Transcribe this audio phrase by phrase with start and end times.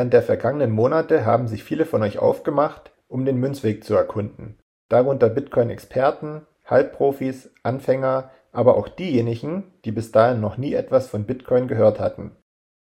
[0.00, 4.58] Während der vergangenen Monate haben sich viele von euch aufgemacht, um den Münzweg zu erkunden.
[4.88, 11.68] Darunter Bitcoin-Experten, Halbprofis, Anfänger, aber auch diejenigen, die bis dahin noch nie etwas von Bitcoin
[11.68, 12.34] gehört hatten.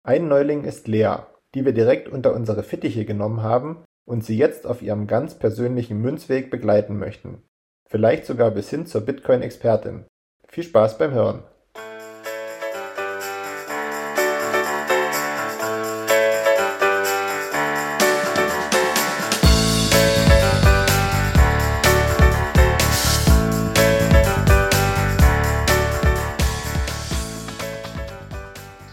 [0.04, 1.16] Ein Neuling ist Lea,
[1.56, 5.98] die wir direkt unter unsere Fittiche genommen haben und sie jetzt auf ihrem ganz persönlichen
[5.98, 7.42] Münzweg begleiten möchten.
[7.90, 10.06] Vielleicht sogar bis hin zur Bitcoin-Expertin.
[10.48, 11.42] Viel Spaß beim Hören!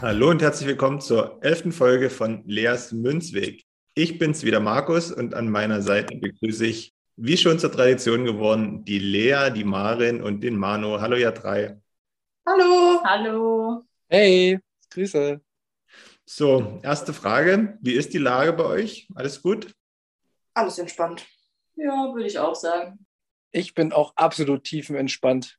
[0.08, 3.66] Hallo und herzlich willkommen zur elften Folge von Leas Münzweg.
[3.92, 8.86] Ich bin's wieder Markus und an meiner Seite begrüße ich, wie schon zur Tradition geworden,
[8.86, 10.98] die Lea, die Marin und den Mano.
[11.02, 11.78] Hallo ihr drei.
[12.46, 13.02] Hallo.
[13.04, 13.84] Hallo.
[14.08, 15.42] Hey, Grüße.
[16.24, 17.76] So, erste Frage.
[17.82, 19.08] Wie ist die Lage bei euch?
[19.14, 19.74] Alles gut?
[20.54, 21.26] Alles entspannt.
[21.76, 23.04] Ja, würde ich auch sagen.
[23.52, 25.58] Ich bin auch absolut tiefenentspannt.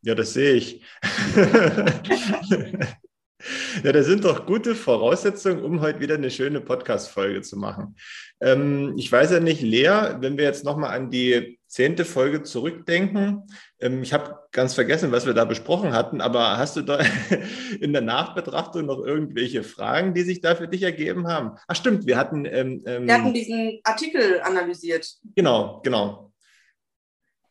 [0.00, 0.82] Ja, das sehe ich.
[3.84, 7.96] Ja, das sind doch gute Voraussetzungen, um heute wieder eine schöne Podcast-Folge zu machen.
[8.40, 13.42] Ähm, ich weiß ja nicht, Lea, wenn wir jetzt nochmal an die zehnte Folge zurückdenken,
[13.80, 16.98] ähm, ich habe ganz vergessen, was wir da besprochen hatten, aber hast du da
[17.80, 21.56] in der Nachbetrachtung noch irgendwelche Fragen, die sich da für dich ergeben haben?
[21.68, 22.44] Ach stimmt, wir hatten...
[22.44, 25.08] Ähm, ähm wir hatten diesen Artikel analysiert.
[25.34, 26.32] Genau, genau.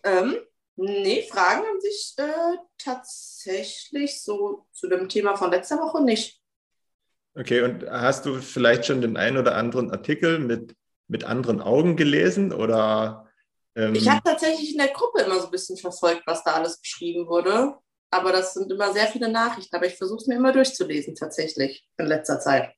[0.03, 0.35] Ähm,
[0.81, 6.39] Nee, Fragen an sich äh, tatsächlich so zu dem Thema von letzter Woche nicht.
[7.35, 10.77] Okay, und hast du vielleicht schon den einen oder anderen Artikel mit,
[11.09, 13.29] mit anderen Augen gelesen oder?
[13.75, 16.79] Ähm ich habe tatsächlich in der Gruppe immer so ein bisschen verfolgt, was da alles
[16.79, 17.75] beschrieben wurde.
[18.09, 19.75] Aber das sind immer sehr viele Nachrichten.
[19.75, 22.73] Aber ich versuche es mir immer durchzulesen, tatsächlich, in letzter Zeit.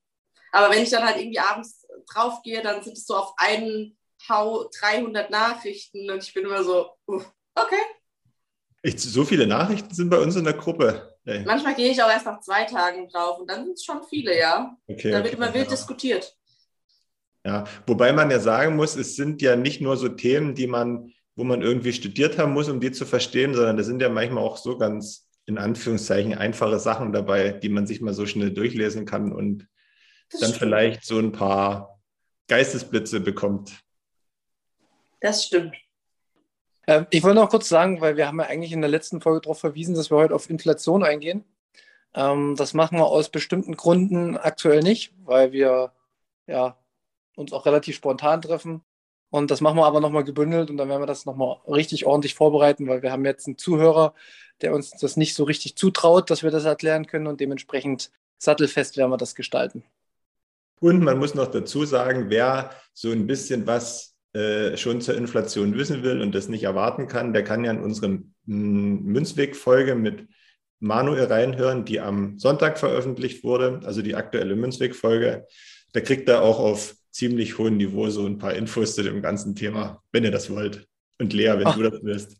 [0.51, 3.95] Aber wenn ich dann halt irgendwie abends draufgehe, dann sind es so auf einen
[4.28, 7.22] Hau 300 Nachrichten und ich bin immer so, uh,
[7.56, 7.81] Okay.
[8.84, 11.17] Ich, so viele Nachrichten sind bei uns in der Gruppe.
[11.25, 11.44] Ey.
[11.45, 14.38] Manchmal gehe ich auch erst nach zwei Tagen drauf und dann sind es schon viele,
[14.38, 14.75] ja.
[14.88, 15.72] Okay, da wird okay, immer wild ja.
[15.72, 16.35] diskutiert.
[17.45, 21.13] Ja, wobei man ja sagen muss, es sind ja nicht nur so Themen, die man,
[21.35, 24.44] wo man irgendwie studiert haben muss, um die zu verstehen, sondern da sind ja manchmal
[24.44, 29.06] auch so ganz in Anführungszeichen einfache Sachen dabei, die man sich mal so schnell durchlesen
[29.06, 29.67] kann und
[30.29, 30.59] das dann stimmt.
[30.59, 32.00] vielleicht so ein paar
[32.47, 33.79] Geistesblitze bekommt.
[35.19, 35.75] Das stimmt.
[36.88, 39.42] Ähm, ich wollte noch kurz sagen, weil wir haben ja eigentlich in der letzten Folge
[39.42, 41.44] darauf verwiesen, dass wir heute auf Inflation eingehen.
[42.14, 45.94] Ähm, das machen wir aus bestimmten Gründen aktuell nicht, weil wir
[46.47, 46.78] ja,
[47.36, 48.84] uns auch relativ spontan treffen.
[49.30, 52.36] Und das machen wir aber nochmal gebündelt und dann werden wir das nochmal richtig ordentlich
[52.36, 54.14] vorbereiten, weil wir haben jetzt einen Zuhörer,
[54.62, 58.97] der uns das nicht so richtig zutraut, dass wir das erklären können und dementsprechend sattelfest
[58.97, 59.86] werden wir das gestalten.
[60.81, 65.78] Und man muss noch dazu sagen, wer so ein bisschen was äh, schon zur Inflation
[65.78, 68.09] wissen will und das nicht erwarten kann, der kann ja in unsere
[68.46, 70.28] mm, Münzweg-Folge mit
[70.80, 75.46] Manuel reinhören, die am Sonntag veröffentlicht wurde, also die aktuelle Münzweg-Folge.
[75.94, 79.56] Da kriegt er auch auf ziemlich hohem Niveau so ein paar Infos zu dem ganzen
[79.56, 80.88] Thema, wenn ihr das wollt.
[81.20, 82.38] Und Lea, wenn Ach, du das willst.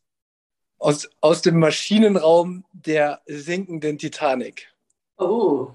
[0.80, 4.74] Aus, aus dem Maschinenraum der sinkenden Titanic.
[5.18, 5.74] Oh,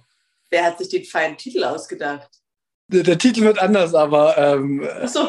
[0.50, 2.42] wer hat sich den feinen Titel ausgedacht?
[2.88, 5.28] Der, der, Titel wird anders, aber ähm, so.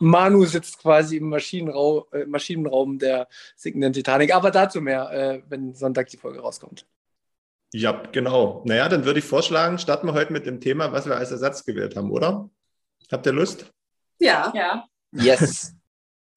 [0.00, 4.34] Manu sitzt quasi im Maschinenraum, äh, Maschinenraum der sinkenden Titanic.
[4.34, 6.84] Aber dazu mehr, äh, wenn Sonntag die Folge rauskommt.
[7.72, 8.62] Ja, genau.
[8.64, 11.64] Naja, dann würde ich vorschlagen, starten wir heute mit dem Thema, was wir als Ersatz
[11.64, 12.48] gewählt haben, oder?
[13.10, 13.70] Habt ihr Lust?
[14.18, 14.52] Ja.
[14.54, 14.84] Ja.
[15.12, 15.72] Yes.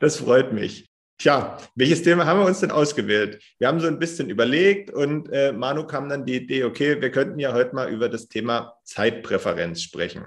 [0.02, 0.90] Das freut mich.
[1.18, 3.44] Tja, welches Thema haben wir uns denn ausgewählt?
[3.58, 7.12] Wir haben so ein bisschen überlegt und äh, Manu kam dann die Idee, okay, wir
[7.12, 10.26] könnten ja heute mal über das Thema Zeitpräferenz sprechen.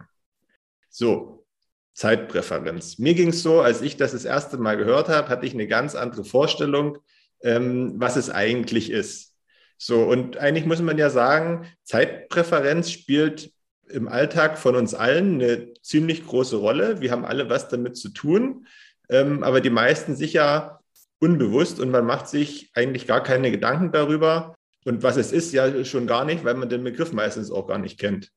[0.95, 1.47] So,
[1.95, 2.99] Zeitpräferenz.
[2.99, 5.67] Mir ging es so, als ich das das erste Mal gehört habe, hatte ich eine
[5.67, 6.99] ganz andere Vorstellung,
[7.43, 9.35] ähm, was es eigentlich ist.
[9.79, 13.53] So, und eigentlich muss man ja sagen, Zeitpräferenz spielt
[13.89, 17.01] im Alltag von uns allen eine ziemlich große Rolle.
[17.01, 18.67] Wir haben alle was damit zu tun,
[19.09, 20.81] ähm, aber die meisten sicher
[21.21, 24.55] unbewusst und man macht sich eigentlich gar keine Gedanken darüber.
[24.85, 27.79] Und was es ist, ja schon gar nicht, weil man den Begriff meistens auch gar
[27.79, 28.31] nicht kennt.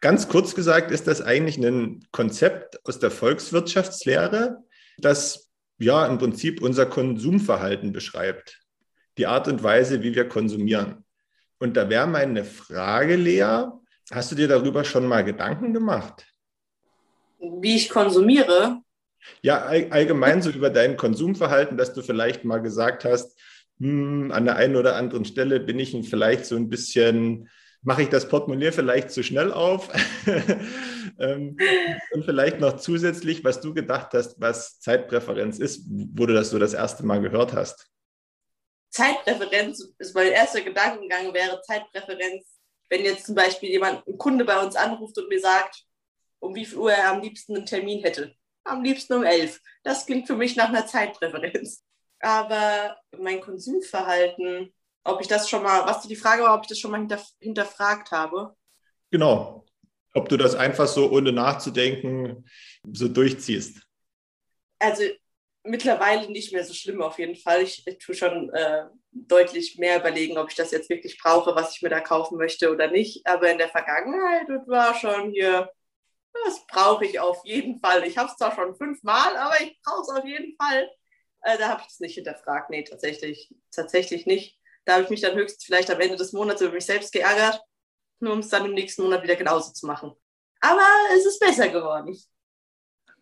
[0.00, 4.58] Ganz kurz gesagt ist das eigentlich ein Konzept aus der Volkswirtschaftslehre,
[4.98, 8.60] das ja im Prinzip unser Konsumverhalten beschreibt.
[9.18, 11.04] Die Art und Weise, wie wir konsumieren.
[11.58, 13.64] Und da wäre meine Frage, Lea,
[14.10, 16.26] hast du dir darüber schon mal Gedanken gemacht?
[17.38, 18.80] Wie ich konsumiere?
[19.42, 23.38] Ja, all, allgemein so über dein Konsumverhalten, dass du vielleicht mal gesagt hast,
[23.78, 27.48] hm, an der einen oder anderen Stelle bin ich vielleicht so ein bisschen
[27.86, 29.88] mache ich das Portemonnaie vielleicht zu schnell auf?
[31.20, 31.56] ähm,
[32.12, 36.58] und vielleicht noch zusätzlich, was du gedacht hast, was Zeitpräferenz ist, wo du das so
[36.58, 37.88] das erste Mal gehört hast.
[38.90, 44.60] Zeitpräferenz ist mein erster Gedankengang wäre Zeitpräferenz, wenn jetzt zum Beispiel jemand, ein Kunde bei
[44.60, 45.84] uns anruft und mir sagt,
[46.40, 48.34] um wie viel Uhr er am liebsten einen Termin hätte.
[48.64, 49.60] Am liebsten um elf.
[49.84, 51.84] Das klingt für mich nach einer Zeitpräferenz.
[52.18, 54.74] Aber mein Konsumverhalten,
[55.06, 57.26] ob ich das schon mal, was die Frage war, ob ich das schon mal hinterf
[57.40, 58.54] hinterfragt habe.
[59.10, 59.64] Genau.
[60.14, 62.48] Ob du das einfach so ohne nachzudenken
[62.90, 63.82] so durchziehst.
[64.78, 65.04] Also
[65.62, 67.62] mittlerweile nicht mehr so schlimm auf jeden Fall.
[67.62, 71.74] Ich, ich tue schon äh, deutlich mehr überlegen, ob ich das jetzt wirklich brauche, was
[71.74, 73.26] ich mir da kaufen möchte oder nicht.
[73.26, 75.70] Aber in der Vergangenheit war schon hier,
[76.44, 78.04] das brauche ich auf jeden Fall.
[78.04, 80.90] Ich habe es zwar schon fünfmal, aber ich brauche es auf jeden Fall.
[81.42, 82.70] Äh, da habe ich es nicht hinterfragt.
[82.70, 84.58] Nee, tatsächlich, tatsächlich nicht.
[84.86, 87.60] Da habe ich mich dann höchstens vielleicht am Ende des Monats über mich selbst geärgert,
[88.20, 90.14] nur um es dann im nächsten Monat wieder genauso zu machen.
[90.60, 92.16] Aber es ist besser geworden.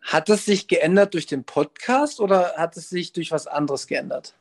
[0.01, 4.35] Hat es sich geändert durch den Podcast oder hat es sich durch was anderes geändert?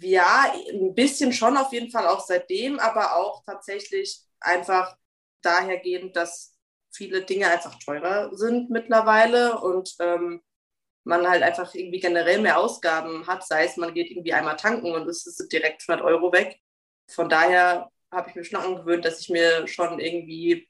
[0.00, 4.96] Ja, ein bisschen schon auf jeden Fall auch seitdem, aber auch tatsächlich einfach
[5.42, 6.56] dahergehend, dass
[6.92, 10.40] viele Dinge einfach teurer sind mittlerweile und ähm,
[11.04, 14.92] man halt einfach irgendwie generell mehr Ausgaben hat, sei es man geht irgendwie einmal tanken
[14.92, 16.58] und es ist direkt 100 Euro weg.
[17.08, 20.68] Von daher habe ich mir schon angewöhnt, dass ich mir schon irgendwie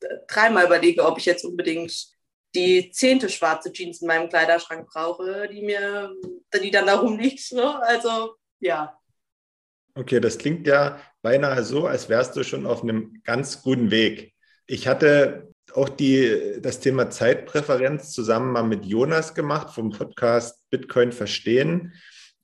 [0.00, 2.12] äh, dreimal überlege, ob ich jetzt unbedingt
[2.54, 6.14] die zehnte schwarze Jeans in meinem Kleiderschrank brauche, die mir,
[6.62, 7.52] die dann da rumliegt.
[7.52, 7.82] Ne?
[7.82, 8.98] Also ja.
[9.94, 14.34] Okay, das klingt ja beinahe so, als wärst du schon auf einem ganz guten Weg.
[14.66, 21.12] Ich hatte auch die, das Thema Zeitpräferenz zusammen mal mit Jonas gemacht vom Podcast Bitcoin
[21.12, 21.92] Verstehen.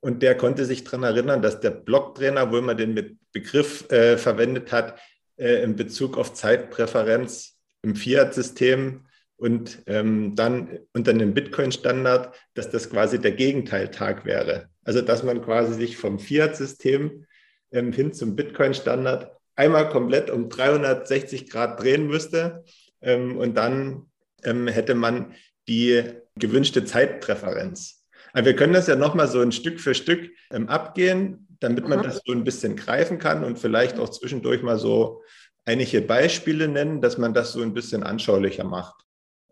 [0.00, 4.70] Und der konnte sich daran erinnern, dass der Blocktrainer, wo man den Begriff äh, verwendet
[4.72, 4.98] hat,
[5.36, 12.90] äh, in Bezug auf Zeitpräferenz im Fiat-System und ähm, dann unter einem Bitcoin-Standard, dass das
[12.90, 14.68] quasi der Gegenteiltag wäre.
[14.84, 17.24] Also dass man quasi sich vom Fiat-System
[17.72, 22.64] ähm, hin zum Bitcoin-Standard einmal komplett um 360 Grad drehen müsste
[23.00, 24.06] und dann
[24.44, 25.34] ähm, hätte man
[25.68, 26.02] die
[26.36, 28.04] gewünschte Zeitpräferenz.
[28.32, 32.00] Aber wir können das ja nochmal so ein Stück für Stück ähm, abgehen, damit man
[32.00, 32.02] mhm.
[32.04, 35.22] das so ein bisschen greifen kann und vielleicht auch zwischendurch mal so
[35.64, 39.02] einige Beispiele nennen, dass man das so ein bisschen anschaulicher macht.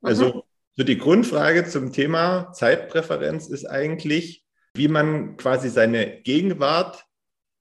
[0.03, 0.43] Also mhm.
[0.77, 4.45] so die Grundfrage zum Thema Zeitpräferenz ist eigentlich,
[4.75, 7.05] wie man quasi seine Gegenwart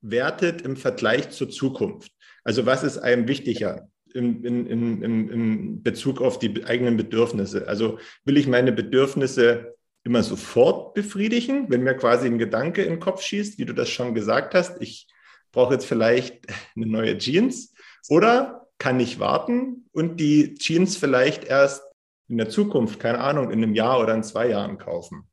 [0.01, 2.11] wertet im Vergleich zur Zukunft.
[2.43, 3.89] Also was ist einem wichtiger?
[4.15, 7.67] In, in, in, in Bezug auf die eigenen Bedürfnisse.
[7.67, 12.99] Also will ich meine Bedürfnisse immer sofort befriedigen, wenn mir quasi ein Gedanke in den
[12.99, 15.07] Kopf schießt, wie du das schon gesagt hast, ich
[15.51, 16.45] brauche jetzt vielleicht
[16.75, 17.73] eine neue Jeans
[18.09, 21.83] oder kann ich warten und die Jeans vielleicht erst
[22.27, 25.27] in der Zukunft, keine Ahnung, in einem Jahr oder in zwei Jahren kaufen.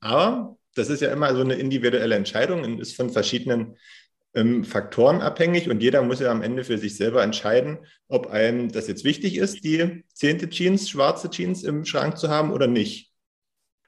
[0.00, 3.76] Aber das ist ja immer so eine individuelle Entscheidung und ist von verschiedenen
[4.34, 7.78] ähm, Faktoren abhängig und jeder muss ja am Ende für sich selber entscheiden,
[8.08, 12.52] ob einem das jetzt wichtig ist, die zehnte Jeans, schwarze Jeans im Schrank zu haben
[12.52, 13.12] oder nicht.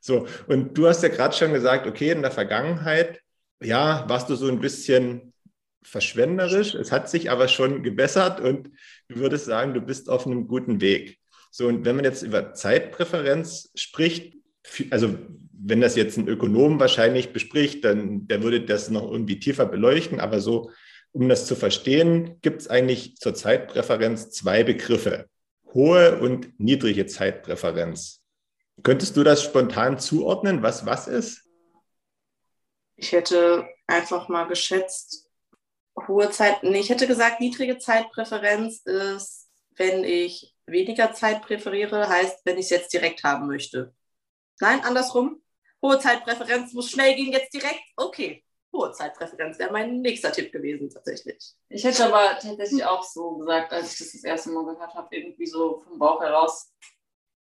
[0.00, 3.20] So, und du hast ja gerade schon gesagt, okay, in der Vergangenheit,
[3.62, 5.34] ja, warst du so ein bisschen
[5.82, 6.74] verschwenderisch.
[6.74, 8.70] Es hat sich aber schon gebessert und
[9.08, 11.18] du würdest sagen, du bist auf einem guten Weg.
[11.50, 14.34] So, und wenn man jetzt über Zeitpräferenz spricht,
[14.90, 15.18] also
[15.62, 20.18] wenn das jetzt ein Ökonom wahrscheinlich bespricht, dann der würde das noch irgendwie tiefer beleuchten.
[20.18, 20.70] Aber so,
[21.12, 25.26] um das zu verstehen, gibt es eigentlich zur Zeitpräferenz zwei Begriffe.
[25.74, 28.22] Hohe und niedrige Zeitpräferenz.
[28.82, 31.44] Könntest du das spontan zuordnen, was was ist?
[32.96, 35.28] Ich hätte einfach mal geschätzt,
[36.08, 42.40] hohe Zeit, nee, ich hätte gesagt, niedrige Zeitpräferenz ist, wenn ich weniger Zeit präferiere, heißt,
[42.44, 43.94] wenn ich es jetzt direkt haben möchte.
[44.60, 45.42] Nein, andersrum
[45.82, 47.82] hohe Zeitpräferenz muss schnell gehen, jetzt direkt.
[47.96, 51.54] Okay, hohe Zeitpräferenz wäre mein nächster Tipp gewesen, tatsächlich.
[51.68, 55.16] Ich hätte aber tatsächlich auch so gesagt, als ich das das erste Mal gehört habe,
[55.16, 56.72] irgendwie so vom Bauch heraus.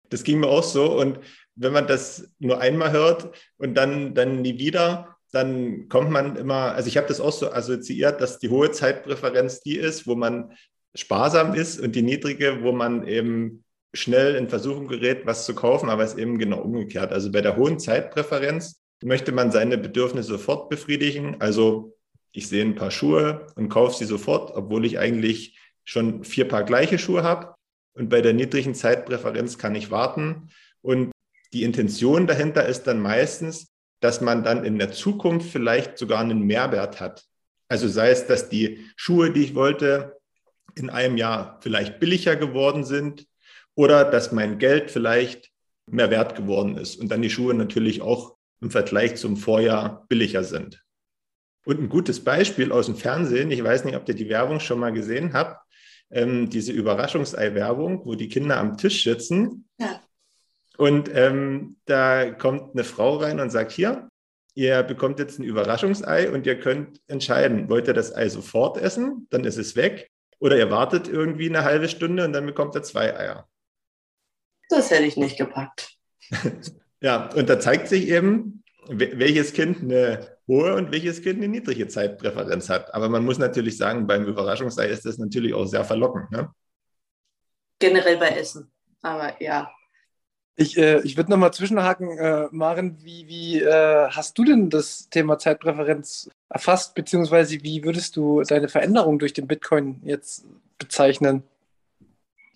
[0.09, 0.97] Das ging mir auch so.
[0.97, 1.19] Und
[1.55, 6.73] wenn man das nur einmal hört und dann, dann nie wieder, dann kommt man immer,
[6.73, 10.55] also ich habe das auch so assoziiert, dass die hohe Zeitpräferenz die ist, wo man
[10.95, 15.89] sparsam ist und die niedrige, wo man eben schnell in Versuchung gerät, was zu kaufen,
[15.89, 17.11] aber es ist eben genau umgekehrt.
[17.11, 21.37] Also bei der hohen Zeitpräferenz möchte man seine Bedürfnisse sofort befriedigen.
[21.39, 21.95] Also
[22.31, 26.63] ich sehe ein paar Schuhe und kaufe sie sofort, obwohl ich eigentlich schon vier Paar
[26.63, 27.55] gleiche Schuhe habe.
[27.93, 30.49] Und bei der niedrigen Zeitpräferenz kann ich warten.
[30.81, 31.11] Und
[31.53, 36.41] die Intention dahinter ist dann meistens, dass man dann in der Zukunft vielleicht sogar einen
[36.41, 37.25] Mehrwert hat.
[37.69, 40.17] Also sei es, dass die Schuhe, die ich wollte,
[40.75, 43.25] in einem Jahr vielleicht billiger geworden sind
[43.77, 45.51] oder dass mein Geld vielleicht
[45.89, 50.43] mehr wert geworden ist und dann die Schuhe natürlich auch im Vergleich zum Vorjahr billiger
[50.43, 50.83] sind.
[51.63, 54.79] Und ein gutes Beispiel aus dem Fernsehen, ich weiß nicht, ob ihr die Werbung schon
[54.79, 55.63] mal gesehen habt,
[56.09, 59.69] ähm, diese Überraschungsei-Werbung, wo die Kinder am Tisch sitzen.
[59.79, 60.01] Ja.
[60.77, 64.09] Und ähm, da kommt eine Frau rein und sagt, hier,
[64.55, 69.27] ihr bekommt jetzt ein Überraschungsei und ihr könnt entscheiden, wollt ihr das Ei sofort essen,
[69.29, 72.81] dann ist es weg, oder ihr wartet irgendwie eine halbe Stunde und dann bekommt ihr
[72.81, 73.47] zwei Eier.
[74.69, 75.97] Das hätte ich nicht gepackt.
[77.01, 81.87] ja, und da zeigt sich eben, welches Kind eine hohe und welches Kind eine niedrige
[81.87, 82.93] Zeitpräferenz hat.
[82.93, 86.31] Aber man muss natürlich sagen, beim Überraschungsei ist das natürlich auch sehr verlockend.
[86.31, 86.49] Ne?
[87.79, 88.71] Generell bei Essen.
[89.01, 89.71] Aber ja.
[90.55, 95.07] Ich, äh, ich würde nochmal zwischenhaken, äh, Maren, wie, wie äh, hast du denn das
[95.09, 100.45] Thema Zeitpräferenz erfasst, beziehungsweise wie würdest du deine Veränderung durch den Bitcoin jetzt
[100.79, 101.43] bezeichnen?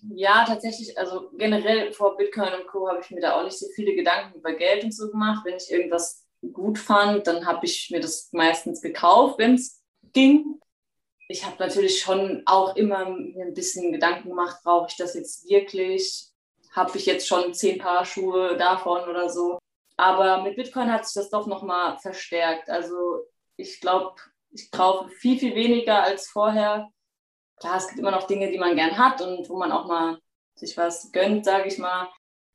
[0.08, 2.88] Ja, tatsächlich, also generell vor Bitcoin und Co.
[2.88, 5.44] habe ich mir da auch nicht so viele Gedanken über Geld und so gemacht.
[5.44, 9.80] Wenn ich irgendwas gut fand, dann habe ich mir das meistens gekauft, wenn es
[10.12, 10.60] ging.
[11.28, 15.48] Ich habe natürlich schon auch immer mir ein bisschen Gedanken gemacht, brauche ich das jetzt
[15.48, 16.28] wirklich?
[16.72, 19.58] Habe ich jetzt schon zehn Paar Schuhe davon oder so?
[19.96, 22.68] Aber mit Bitcoin hat sich das doch nochmal verstärkt.
[22.68, 24.16] Also ich glaube,
[24.50, 26.90] ich kaufe viel, viel weniger als vorher
[27.62, 30.18] klar, es gibt immer noch Dinge, die man gern hat und wo man auch mal
[30.56, 32.08] sich was gönnt, sage ich mal.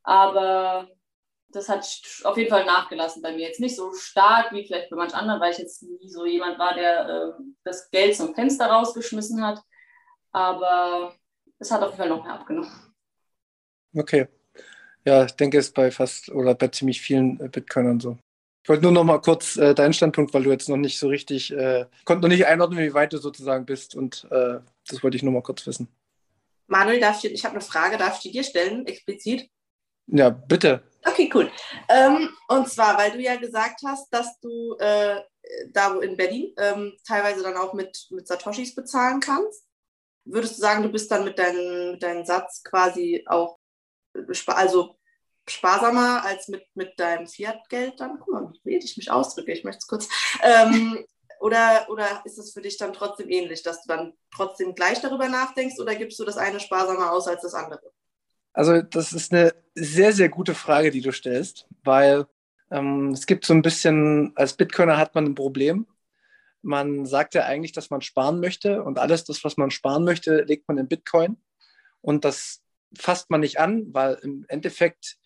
[0.04, 0.90] Aber
[1.50, 1.88] das hat
[2.26, 3.48] auf jeden Fall nachgelassen bei mir.
[3.48, 6.60] Jetzt nicht so stark wie vielleicht bei manch anderen, weil ich jetzt nie so jemand
[6.60, 9.62] war, der äh, das Geld zum Fenster rausgeschmissen hat.
[10.34, 11.16] Aber
[11.58, 12.72] es hat auf jeden Fall noch mehr abgenommen.
[13.96, 14.28] Okay.
[15.06, 18.18] Ja, ich denke, es ist bei fast oder bei ziemlich vielen äh, Bitcoinern so.
[18.64, 21.08] Ich wollte nur noch mal kurz äh, deinen Standpunkt, weil du jetzt noch nicht so
[21.08, 25.18] richtig, äh, konnte noch nicht einordnen, wie weit du sozusagen bist und äh, das wollte
[25.18, 25.88] ich nur mal kurz wissen.
[26.68, 29.50] Manuel, darf ich, ich habe eine Frage, darf ich die dir stellen, explizit?
[30.08, 30.84] Ja, bitte.
[31.06, 31.52] Okay, cool.
[31.90, 35.22] Ähm, und zwar, weil du ja gesagt hast, dass du äh,
[35.72, 39.66] da in Berlin ähm, teilweise dann auch mit, mit Satoshis bezahlen kannst.
[40.26, 43.60] Würdest du sagen, du bist dann mit, dein, mit deinem Satz quasi auch,
[44.48, 44.98] also
[45.48, 48.20] sparsamer als mit, mit deinem Fiat-Geld dann.
[48.20, 50.10] Guck mal, wie ich mich ausdrücke, ich möchte es kurz.
[50.44, 51.06] Ähm,
[51.40, 55.28] oder, oder ist es für dich dann trotzdem ähnlich, dass du dann trotzdem gleich darüber
[55.28, 57.82] nachdenkst oder gibst du das eine sparsamer aus als das andere?
[58.54, 62.26] Also das ist eine sehr, sehr gute Frage, die du stellst, weil
[62.72, 65.88] ähm, es gibt so ein bisschen, als Bitcoiner hat man ein Problem.
[66.64, 70.42] Man sagt ja eigentlich, dass man sparen möchte und alles das, was man sparen möchte,
[70.42, 71.38] legt man in Bitcoin.
[72.02, 72.62] Und das
[72.98, 75.18] fasst man nicht an, weil im Endeffekt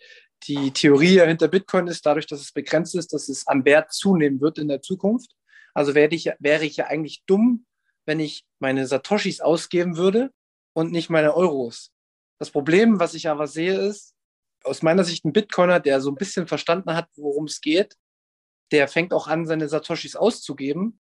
[0.43, 4.41] die Theorie hinter Bitcoin ist, dadurch, dass es begrenzt ist, dass es an Wert zunehmen
[4.41, 5.35] wird in der Zukunft.
[5.73, 7.65] Also wäre ich, wäre ich ja eigentlich dumm,
[8.05, 10.31] wenn ich meine Satoshis ausgeben würde
[10.73, 11.91] und nicht meine Euros.
[12.39, 14.15] Das Problem, was ich aber sehe, ist,
[14.63, 17.97] aus meiner Sicht ein Bitcoiner, der so ein bisschen verstanden hat, worum es geht,
[18.71, 20.99] der fängt auch an, seine Satoshis auszugeben,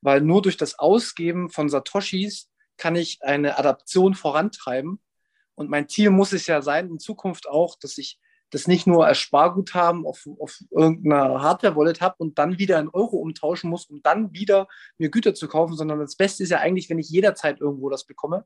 [0.00, 5.00] weil nur durch das Ausgeben von Satoshis kann ich eine Adaption vorantreiben
[5.54, 8.18] und mein Ziel muss es ja sein, in Zukunft auch, dass ich
[8.52, 13.16] das nicht nur als Sparguthaben auf, auf irgendeiner Hardware-Wallet habe und dann wieder in Euro
[13.16, 14.68] umtauschen muss, um dann wieder
[14.98, 18.04] mir Güter zu kaufen, sondern das Beste ist ja eigentlich, wenn ich jederzeit irgendwo das
[18.04, 18.44] bekomme.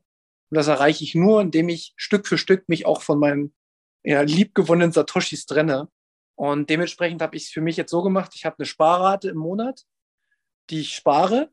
[0.49, 3.53] Und das erreiche ich nur, indem ich Stück für Stück mich auch von meinen
[4.01, 5.89] ja, liebgewonnenen Satoshis trenne.
[6.35, 9.37] Und dementsprechend habe ich es für mich jetzt so gemacht, ich habe eine Sparrate im
[9.37, 9.83] Monat,
[10.69, 11.51] die ich spare.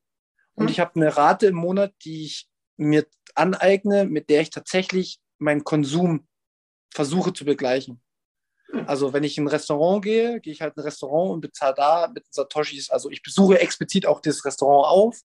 [0.55, 0.71] Und mhm.
[0.71, 5.65] ich habe eine Rate im Monat, die ich mir aneigne, mit der ich tatsächlich meinen
[5.65, 6.29] Konsum
[6.95, 8.04] versuche zu begleichen.
[8.87, 11.75] Also wenn ich in ein Restaurant gehe, gehe ich halt in ein Restaurant und bezahle
[11.76, 12.90] da mit Satoshis.
[12.90, 15.21] Also ich besuche explizit auch das Restaurant auf,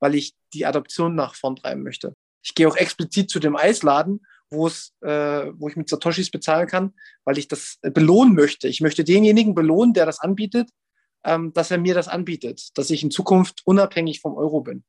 [0.00, 2.14] weil ich die Adoption nach vorn treiben möchte.
[2.42, 6.66] Ich gehe auch explizit zu dem Eisladen, wo es, äh, wo ich mit Satoshis bezahlen
[6.66, 8.68] kann, weil ich das belohnen möchte.
[8.68, 10.70] Ich möchte denjenigen belohnen, der das anbietet,
[11.24, 14.84] ähm, dass er mir das anbietet, dass ich in Zukunft unabhängig vom Euro bin.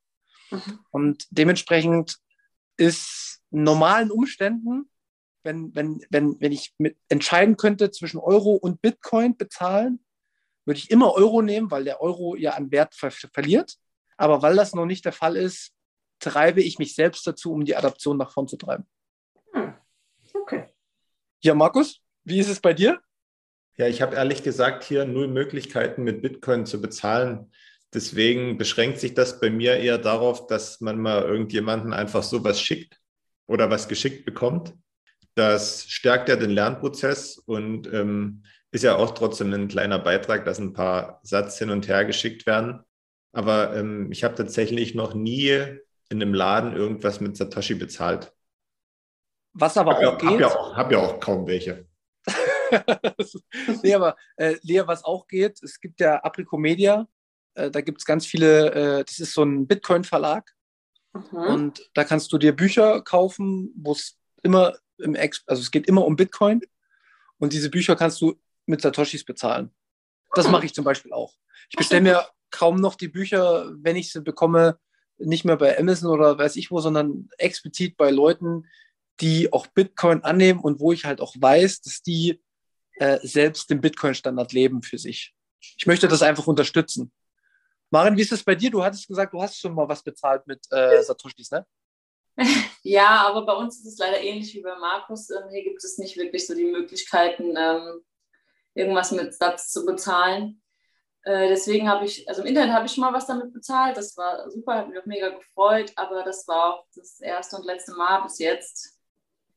[0.50, 0.78] Mhm.
[0.90, 2.16] Und dementsprechend
[2.76, 4.90] ist normalen Umständen,
[5.42, 10.04] wenn, wenn, wenn, wenn ich mit entscheiden könnte zwischen Euro und Bitcoin bezahlen,
[10.64, 13.76] würde ich immer Euro nehmen, weil der Euro ja an Wert ver verliert.
[14.16, 15.72] Aber weil das noch nicht der Fall ist,
[16.18, 18.86] treibe ich mich selbst dazu, um die Adaption nach vorn zu treiben.
[19.52, 19.74] Hm.
[20.34, 20.66] Okay.
[21.40, 23.00] Ja, Markus, wie ist es bei dir?
[23.76, 27.50] Ja, ich habe ehrlich gesagt hier null Möglichkeiten mit Bitcoin zu bezahlen.
[27.94, 33.00] Deswegen beschränkt sich das bei mir eher darauf, dass man mal irgendjemanden einfach sowas schickt
[33.46, 34.74] oder was geschickt bekommt.
[35.40, 38.42] Das stärkt ja den Lernprozess und ähm,
[38.72, 42.46] ist ja auch trotzdem ein kleiner Beitrag, dass ein paar Satz hin und her geschickt
[42.46, 42.84] werden.
[43.32, 48.32] Aber ähm, ich habe tatsächlich noch nie in einem Laden irgendwas mit Satoshi bezahlt.
[49.52, 50.30] Was aber hab auch ja, geht.
[50.30, 51.86] Hab ja auch, hab ja auch kaum welche.
[53.82, 57.08] nee, aber äh, Lea, was auch geht, es gibt ja Apricomedia,
[57.54, 60.54] äh, da gibt es ganz viele, äh, das ist so ein Bitcoin-Verlag
[61.12, 61.38] Mhm.
[61.38, 65.86] und da kannst du dir Bücher kaufen, wo es immer im Ex also es geht
[65.86, 66.62] immer um Bitcoin
[67.38, 69.70] und diese Bücher kannst du mit Satoshis bezahlen.
[70.34, 71.34] Das mache ich zum Beispiel auch.
[71.70, 74.78] Ich bestelle mir kaum noch die Bücher, wenn ich sie bekomme,
[75.18, 78.66] nicht mehr bei Amazon oder weiß ich wo, sondern explizit bei Leuten,
[79.20, 82.42] die auch Bitcoin annehmen und wo ich halt auch weiß, dass die
[82.94, 85.34] äh, selbst den Bitcoin-Standard leben für sich.
[85.76, 87.12] Ich möchte das einfach unterstützen.
[87.90, 88.70] Marin, wie ist es bei dir?
[88.70, 91.66] Du hattest gesagt, du hast schon mal was bezahlt mit äh, Satoshis, ne?
[92.82, 95.28] Ja, aber bei uns ist es leider ähnlich wie bei Markus.
[95.30, 98.02] Ähm, Hier gibt es nicht wirklich so die Möglichkeiten, ähm,
[98.74, 100.62] irgendwas mit Satz zu bezahlen.
[101.24, 103.96] Äh, Deswegen habe ich, also im Internet habe ich schon mal was damit bezahlt.
[103.96, 107.66] Das war super, hat mich auch mega gefreut, aber das war auch das erste und
[107.66, 108.98] letzte Mal bis jetzt.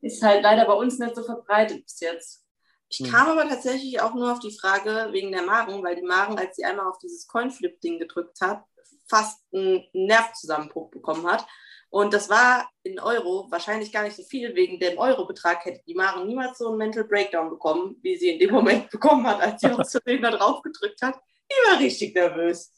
[0.02, 2.44] Ist halt leider bei uns nicht so verbreitet bis jetzt.
[2.88, 6.38] Ich kam aber tatsächlich auch nur auf die Frage wegen der Maren, weil die Maren,
[6.38, 8.62] als sie einmal auf dieses Coinflip-Ding gedrückt hat,
[9.08, 11.46] fast einen Nervzusammenbruch bekommen hat.
[11.94, 14.56] Und das war in Euro wahrscheinlich gar nicht so viel.
[14.56, 18.40] Wegen dem Eurobetrag hätte die Maren niemals so einen Mental Breakdown bekommen, wie sie in
[18.40, 21.14] dem Moment bekommen hat, als sie aus Versehen da drauf gedrückt hat.
[21.48, 22.72] Die war richtig nervös.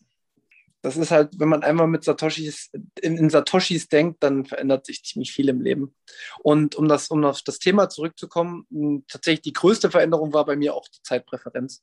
[0.82, 2.70] Das ist halt, wenn man einmal mit Satoshis,
[3.00, 5.96] in, in Satoshis denkt, dann verändert sich ziemlich viel im Leben.
[6.40, 8.66] Und um das, um auf das Thema zurückzukommen,
[9.08, 11.82] tatsächlich die größte Veränderung war bei mir auch die Zeitpräferenz.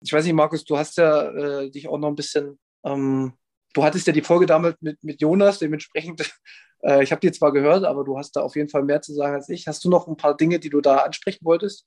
[0.00, 3.34] Ich weiß nicht, Markus, du hast ja äh, dich auch noch ein bisschen, ähm,
[3.74, 6.32] du hattest ja die Folge damals mit, mit Jonas, dementsprechend,
[6.82, 9.12] äh, ich habe die zwar gehört, aber du hast da auf jeden Fall mehr zu
[9.12, 9.66] sagen als ich.
[9.66, 11.86] Hast du noch ein paar Dinge, die du da ansprechen wolltest?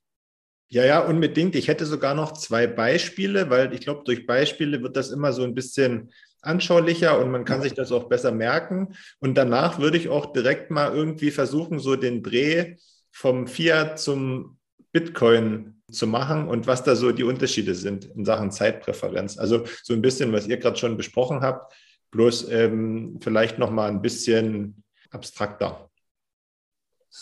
[0.70, 1.56] Ja, ja, unbedingt.
[1.56, 5.44] Ich hätte sogar noch zwei Beispiele, weil ich glaube, durch Beispiele wird das immer so
[5.44, 8.94] ein bisschen anschaulicher und man kann sich das auch besser merken.
[9.20, 12.76] Und danach würde ich auch direkt mal irgendwie versuchen, so den Dreh
[13.12, 14.60] vom Fiat zum
[14.92, 19.38] Bitcoin zu machen und was da so die Unterschiede sind in Sachen Zeitpräferenz.
[19.38, 21.74] Also so ein bisschen, was ihr gerade schon besprochen habt,
[22.12, 25.90] bloß ähm, vielleicht noch mal ein bisschen abstrakter.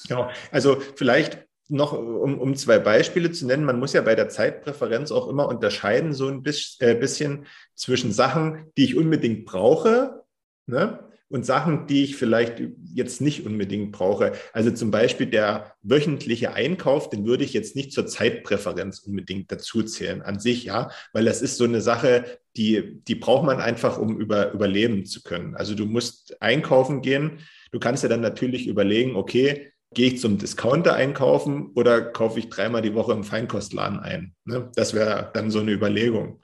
[0.08, 0.30] Genau.
[0.52, 5.12] Also vielleicht noch, um, um zwei Beispiele zu nennen, man muss ja bei der Zeitpräferenz
[5.12, 10.24] auch immer unterscheiden, so ein bisschen, äh, bisschen zwischen Sachen, die ich unbedingt brauche,
[10.68, 11.05] ne?
[11.30, 12.62] Und Sachen, die ich vielleicht
[12.94, 14.34] jetzt nicht unbedingt brauche.
[14.54, 19.82] Also zum Beispiel der wöchentliche Einkauf, den würde ich jetzt nicht zur Zeitpräferenz unbedingt dazu
[19.84, 22.26] zählen an sich, ja, weil das ist so eine Sache,
[22.58, 25.56] die, die braucht man einfach, um über, überleben zu können.
[25.56, 27.40] Also du musst einkaufen gehen.
[27.72, 32.50] Du kannst ja dann natürlich überlegen, okay, gehe ich zum Discounter einkaufen oder kaufe ich
[32.50, 34.36] dreimal die Woche im Feinkostladen ein?
[34.46, 34.70] Ne?
[34.76, 36.42] Das wäre dann so eine Überlegung.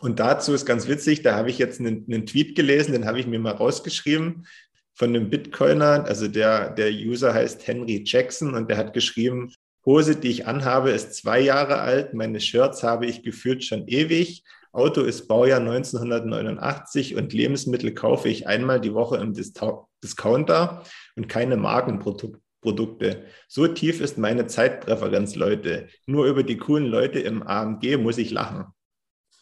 [0.00, 3.20] Und dazu ist ganz witzig, da habe ich jetzt einen, einen Tweet gelesen, den habe
[3.20, 4.46] ich mir mal rausgeschrieben
[4.94, 9.52] von einem Bitcoiner, also der, der User heißt Henry Jackson und der hat geschrieben,
[9.86, 14.42] Hose, die ich anhabe, ist zwei Jahre alt, meine Shirts habe ich gefühlt schon ewig,
[14.72, 20.84] Auto ist Baujahr 1989 und Lebensmittel kaufe ich einmal die Woche im Discounter
[21.16, 22.40] und keine Markenprodukte.
[22.60, 23.24] Produkte.
[23.48, 25.88] So tief ist meine Zeitpräferenz, Leute.
[26.04, 28.66] Nur über die coolen Leute im AMG muss ich lachen.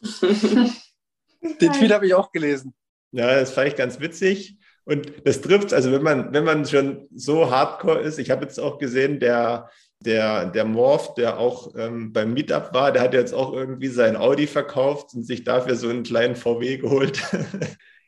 [0.01, 2.75] Den Tweet habe ich auch gelesen.
[3.13, 4.59] Ja, das fand ich ganz witzig.
[4.85, 8.59] Und das trifft, also wenn man, wenn man schon so hardcore ist, ich habe jetzt
[8.59, 13.35] auch gesehen, der, der, der Morph, der auch ähm, beim Meetup war, der hat jetzt
[13.35, 17.19] auch irgendwie sein Audi verkauft und sich dafür so einen kleinen VW geholt.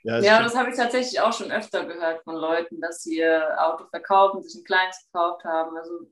[0.05, 3.19] ja, das, ja, das habe ich tatsächlich auch schon öfter gehört von Leuten, dass sie
[3.19, 5.77] ihr Auto verkaufen, sich ein kleines gekauft haben.
[5.77, 6.11] Also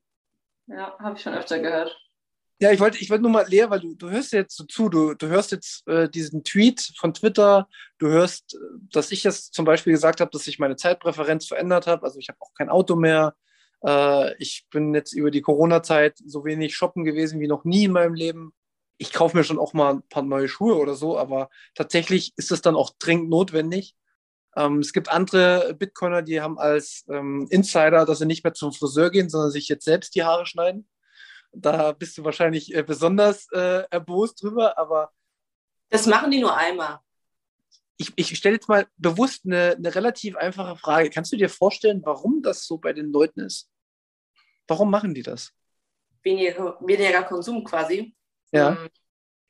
[0.67, 1.97] ja, habe ich schon öfter gehört.
[2.61, 4.89] Ja, ich wollte ich wollte nur mal, Lea, weil du, du hörst jetzt so zu,
[4.89, 7.69] du, du hörst jetzt äh, diesen Tweet von Twitter,
[7.99, 8.59] du hörst, äh,
[8.93, 12.03] dass ich jetzt zum Beispiel gesagt habe, dass ich meine Zeitpräferenz verändert habe.
[12.03, 13.37] Also ich habe auch kein Auto mehr.
[13.85, 17.93] Äh, ich bin jetzt über die Corona-Zeit so wenig shoppen gewesen wie noch nie in
[17.93, 18.53] meinem Leben.
[18.99, 22.51] Ich kaufe mir schon auch mal ein paar neue Schuhe oder so, aber tatsächlich ist
[22.51, 23.95] es dann auch dringend notwendig.
[24.57, 28.73] Ähm, es gibt andere Bitcoiner, die haben als ähm, Insider, dass sie nicht mehr zum
[28.73, 30.89] Friseur gehen, sondern sich jetzt selbst die Haare schneiden.
[31.53, 35.11] Da bist du wahrscheinlich äh, besonders äh, erbost drüber, aber.
[35.89, 37.01] Das machen die nur einmal.
[37.97, 41.11] Ich, ich stelle jetzt mal bewusst eine, eine relativ einfache Frage.
[41.11, 43.71] Kannst du dir vorstellen, warum das so bei den Leuten ist?
[44.69, 45.53] Warum machen die das?
[46.23, 48.15] Weniger, weniger Konsum quasi.
[48.53, 48.73] Ja.
[48.73, 48.89] Ähm,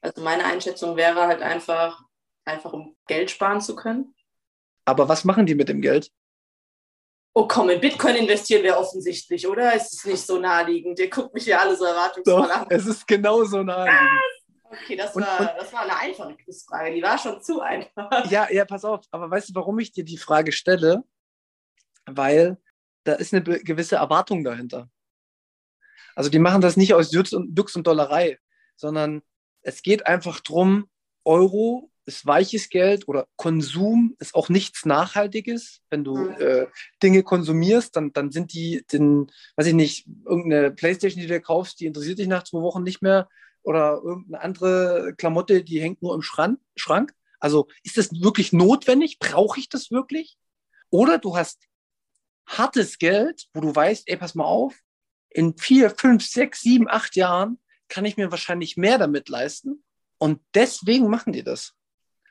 [0.01, 2.05] Also meine Einschätzung wäre halt einfach,
[2.45, 4.15] einfach um Geld sparen zu können.
[4.85, 6.11] Aber was machen die mit dem Geld?
[7.39, 9.73] Oh komm, in Bitcoin investieren wäre offensichtlich, oder?
[9.75, 10.99] Es ist nicht so naheliegend.
[10.99, 12.67] Ihr guckt mich hier alle so erwartungsvoll Doch, an.
[12.71, 14.21] es ist genau so naheliegend.
[14.65, 16.93] Okay, das Und- war, und- das war eine einfache Quizfrage.
[16.95, 18.29] Die war schon zu einfach.
[18.31, 19.03] Ja, ja, pass auf.
[19.13, 21.05] Aber weißt du, warum ich dir die Frage stelle?
[22.11, 22.57] weil
[23.05, 24.89] da ist eine gewisse Erwartung dahinter.
[26.17, 28.39] Also die machen das nicht aus Dux und, Dux und Dollerei,
[28.77, 29.21] sondern
[29.61, 30.89] es geht einfach darum,
[31.25, 35.83] Euro ist weiches Geld oder Konsum ist auch nichts Nachhaltiges.
[35.91, 36.41] Wenn du mhm.
[36.41, 36.67] äh,
[37.03, 41.79] Dinge konsumierst, dann, dann sind die, den, weiß ich nicht, irgendeine Playstation, die du kaufst,
[41.79, 43.29] die interessiert dich nach zwei Wochen nicht mehr
[43.63, 46.59] oder irgendeine andere Klamotte, die hängt nur im Schrank.
[46.75, 47.13] Schrank.
[47.39, 49.19] Also ist das wirklich notwendig?
[49.19, 50.37] Brauche ich das wirklich?
[50.91, 51.63] Oder du hast
[52.47, 54.75] hartes Geld, wo du weißt, ey, pass mal auf,
[55.29, 59.85] in vier, fünf, sechs, sieben, acht Jahren kann ich mir wahrscheinlich mehr damit leisten.
[60.19, 61.75] Und deswegen machen die das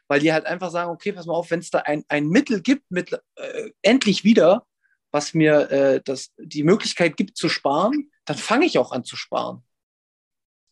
[0.07, 2.61] weil die halt einfach sagen, okay, pass mal auf, wenn es da ein, ein Mittel
[2.61, 4.65] gibt, mit, äh, endlich wieder,
[5.11, 9.15] was mir äh, das, die Möglichkeit gibt zu sparen, dann fange ich auch an zu
[9.15, 9.63] sparen.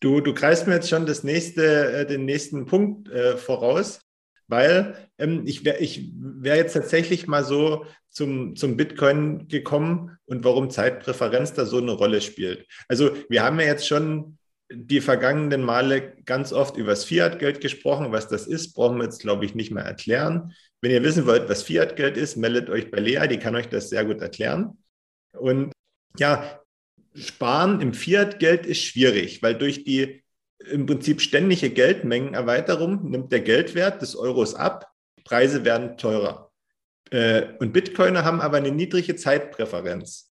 [0.00, 4.00] Du, du greifst mir jetzt schon das nächste, äh, den nächsten Punkt äh, voraus,
[4.46, 10.44] weil ähm, ich wäre ich wär jetzt tatsächlich mal so zum, zum Bitcoin gekommen und
[10.44, 12.66] warum Zeitpräferenz da so eine Rolle spielt.
[12.88, 14.38] Also wir haben ja jetzt schon
[14.70, 18.12] die vergangenen Male ganz oft über das Fiat-Geld gesprochen.
[18.12, 20.52] Was das ist, brauchen wir jetzt, glaube ich, nicht mehr erklären.
[20.80, 23.88] Wenn ihr wissen wollt, was Fiat-Geld ist, meldet euch bei Lea, die kann euch das
[23.88, 24.78] sehr gut erklären.
[25.32, 25.72] Und
[26.18, 26.60] ja,
[27.14, 30.22] Sparen im Fiat-Geld ist schwierig, weil durch die
[30.58, 34.90] im Prinzip ständige Geldmengenerweiterung nimmt der Geldwert des Euros ab,
[35.24, 36.50] Preise werden teurer.
[37.10, 40.32] Äh, und Bitcoiner haben aber eine niedrige Zeitpräferenz.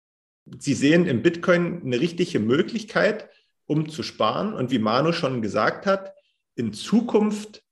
[0.60, 3.30] Sie sehen im Bitcoin eine richtige Möglichkeit,
[3.66, 6.14] um zu sparen und wie Manu schon gesagt hat,
[6.56, 7.64] in Zukunft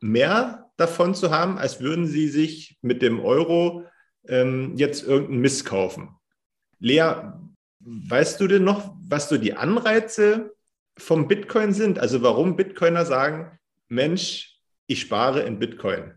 [0.00, 3.84] mehr davon zu haben, als würden sie sich mit dem Euro
[4.26, 6.16] ähm, jetzt irgendeinen Mist kaufen.
[6.78, 7.32] Lea,
[7.80, 10.54] weißt du denn noch, was so die Anreize
[10.98, 11.98] vom Bitcoin sind?
[11.98, 16.14] Also warum Bitcoiner sagen, Mensch, ich spare in Bitcoin?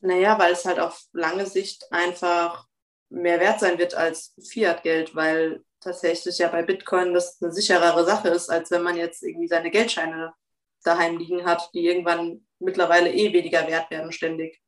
[0.00, 2.66] Naja, weil es halt auf lange Sicht einfach
[3.08, 8.28] mehr wert sein wird als Fiat-Geld, weil tatsächlich ja bei Bitcoin das eine sicherere Sache
[8.28, 10.32] ist, als wenn man jetzt irgendwie seine Geldscheine
[10.82, 14.60] daheim liegen hat, die irgendwann mittlerweile eh weniger wert werden ständig.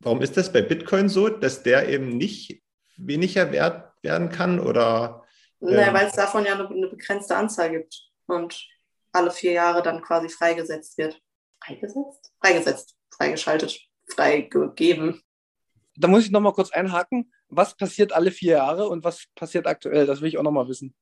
[0.00, 2.62] Warum ist das bei Bitcoin so, dass der eben nicht
[2.96, 4.60] weniger wert werden kann?
[4.60, 5.24] Oder,
[5.60, 8.68] ähm naja, weil es davon ja eine, eine begrenzte Anzahl gibt und
[9.12, 11.20] alle vier Jahre dann quasi freigesetzt wird.
[11.64, 12.32] Freigesetzt?
[12.40, 15.22] Freigesetzt, freigeschaltet, freigegeben.
[15.96, 20.06] Da muss ich nochmal kurz einhaken was passiert alle vier Jahre und was passiert aktuell?
[20.06, 20.94] Das will ich auch nochmal wissen.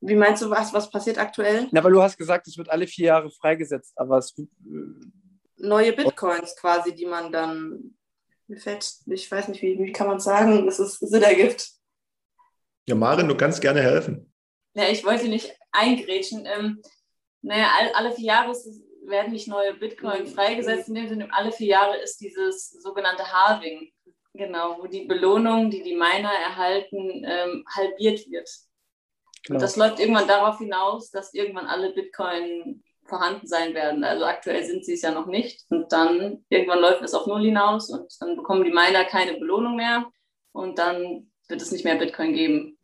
[0.00, 1.68] Wie meinst du, was, was passiert aktuell?
[1.70, 4.36] Na, weil du hast gesagt, es wird alle vier Jahre freigesetzt, aber es.
[4.36, 4.46] Äh,
[5.58, 7.94] Neue Bitcoins quasi, die man dann.
[8.48, 11.70] Mir fällt, ich weiß nicht, wie, wie kann man sagen, dass es Sinn ergibt.
[12.86, 14.32] Ja, Marin, du kannst gerne helfen.
[14.74, 16.46] Ja, ich wollte nicht eingrätschen.
[16.46, 16.82] Ähm,
[17.42, 18.52] naja, alle vier Jahre
[19.06, 20.88] werden nicht neue Bitcoin freigesetzt.
[20.88, 23.92] In dem Sinne, alle vier Jahre ist dieses sogenannte Halving
[24.34, 28.48] Genau, wo die Belohnung, die die Miner erhalten, ähm, halbiert wird.
[29.44, 29.56] Genau.
[29.56, 34.04] Und das läuft irgendwann darauf hinaus, dass irgendwann alle Bitcoin vorhanden sein werden.
[34.04, 35.66] Also aktuell sind sie es ja noch nicht.
[35.68, 39.76] Und dann irgendwann läuft es auf Null hinaus und dann bekommen die Miner keine Belohnung
[39.76, 40.10] mehr
[40.52, 42.78] und dann wird es nicht mehr Bitcoin geben.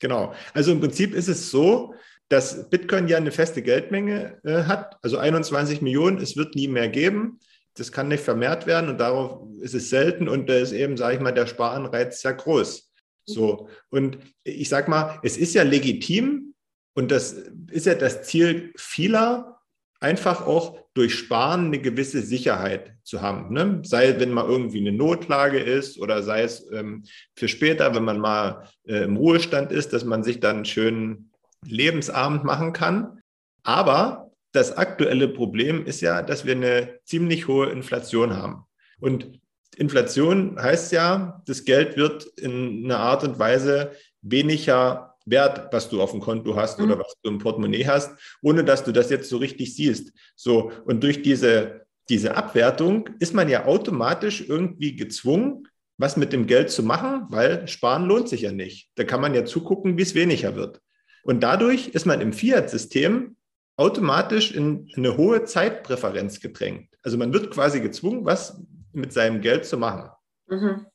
[0.00, 0.32] Genau.
[0.54, 1.94] Also im Prinzip ist es so,
[2.28, 6.88] dass Bitcoin ja eine feste Geldmenge äh, hat, also 21 Millionen, es wird nie mehr
[6.88, 7.38] geben
[7.78, 11.16] das kann nicht vermehrt werden und darauf ist es selten und da ist eben, sage
[11.16, 12.92] ich mal, der Sparanreiz sehr groß.
[13.24, 16.54] So, und ich sage mal, es ist ja legitim
[16.94, 17.32] und das
[17.70, 19.60] ist ja das Ziel vieler,
[20.00, 23.52] einfach auch durch Sparen eine gewisse Sicherheit zu haben.
[23.52, 23.82] Ne?
[23.84, 28.18] Sei, wenn mal irgendwie eine Notlage ist oder sei es ähm, für später, wenn man
[28.18, 31.30] mal äh, im Ruhestand ist, dass man sich dann einen schönen
[31.64, 33.20] Lebensabend machen kann.
[33.62, 38.64] Aber das aktuelle Problem ist ja, dass wir eine ziemlich hohe Inflation haben.
[39.00, 39.40] Und
[39.76, 46.00] Inflation heißt ja, das Geld wird in einer Art und Weise weniger wert, was du
[46.00, 46.86] auf dem Konto hast mhm.
[46.86, 50.12] oder was du im Portemonnaie hast, ohne dass du das jetzt so richtig siehst.
[50.34, 56.46] So, und durch diese, diese Abwertung ist man ja automatisch irgendwie gezwungen, was mit dem
[56.46, 58.90] Geld zu machen, weil sparen lohnt sich ja nicht.
[58.94, 60.80] Da kann man ja zugucken, wie es weniger wird.
[61.24, 63.36] Und dadurch ist man im Fiat-System
[63.78, 66.90] automatisch in eine hohe Zeitpräferenz gedrängt.
[67.02, 68.60] Also man wird quasi gezwungen, was
[68.92, 70.10] mit seinem Geld zu machen.
[70.48, 70.86] Mhm.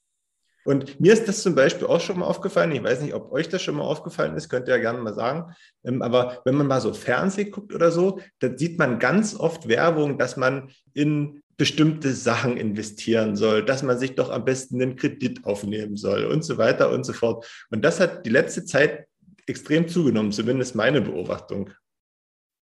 [0.65, 2.71] Und mir ist das zum Beispiel auch schon mal aufgefallen.
[2.71, 5.13] Ich weiß nicht, ob euch das schon mal aufgefallen ist, könnt ihr ja gerne mal
[5.13, 5.53] sagen.
[5.83, 9.67] Ähm, aber wenn man mal so Fernsehen guckt oder so, da sieht man ganz oft
[9.67, 14.95] Werbung, dass man in bestimmte Sachen investieren soll, dass man sich doch am besten einen
[14.95, 17.45] Kredit aufnehmen soll und so weiter und so fort.
[17.69, 19.07] Und das hat die letzte Zeit
[19.45, 21.69] extrem zugenommen, zumindest meine Beobachtung.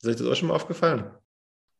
[0.01, 1.11] Ist euch das auch schon mal aufgefallen?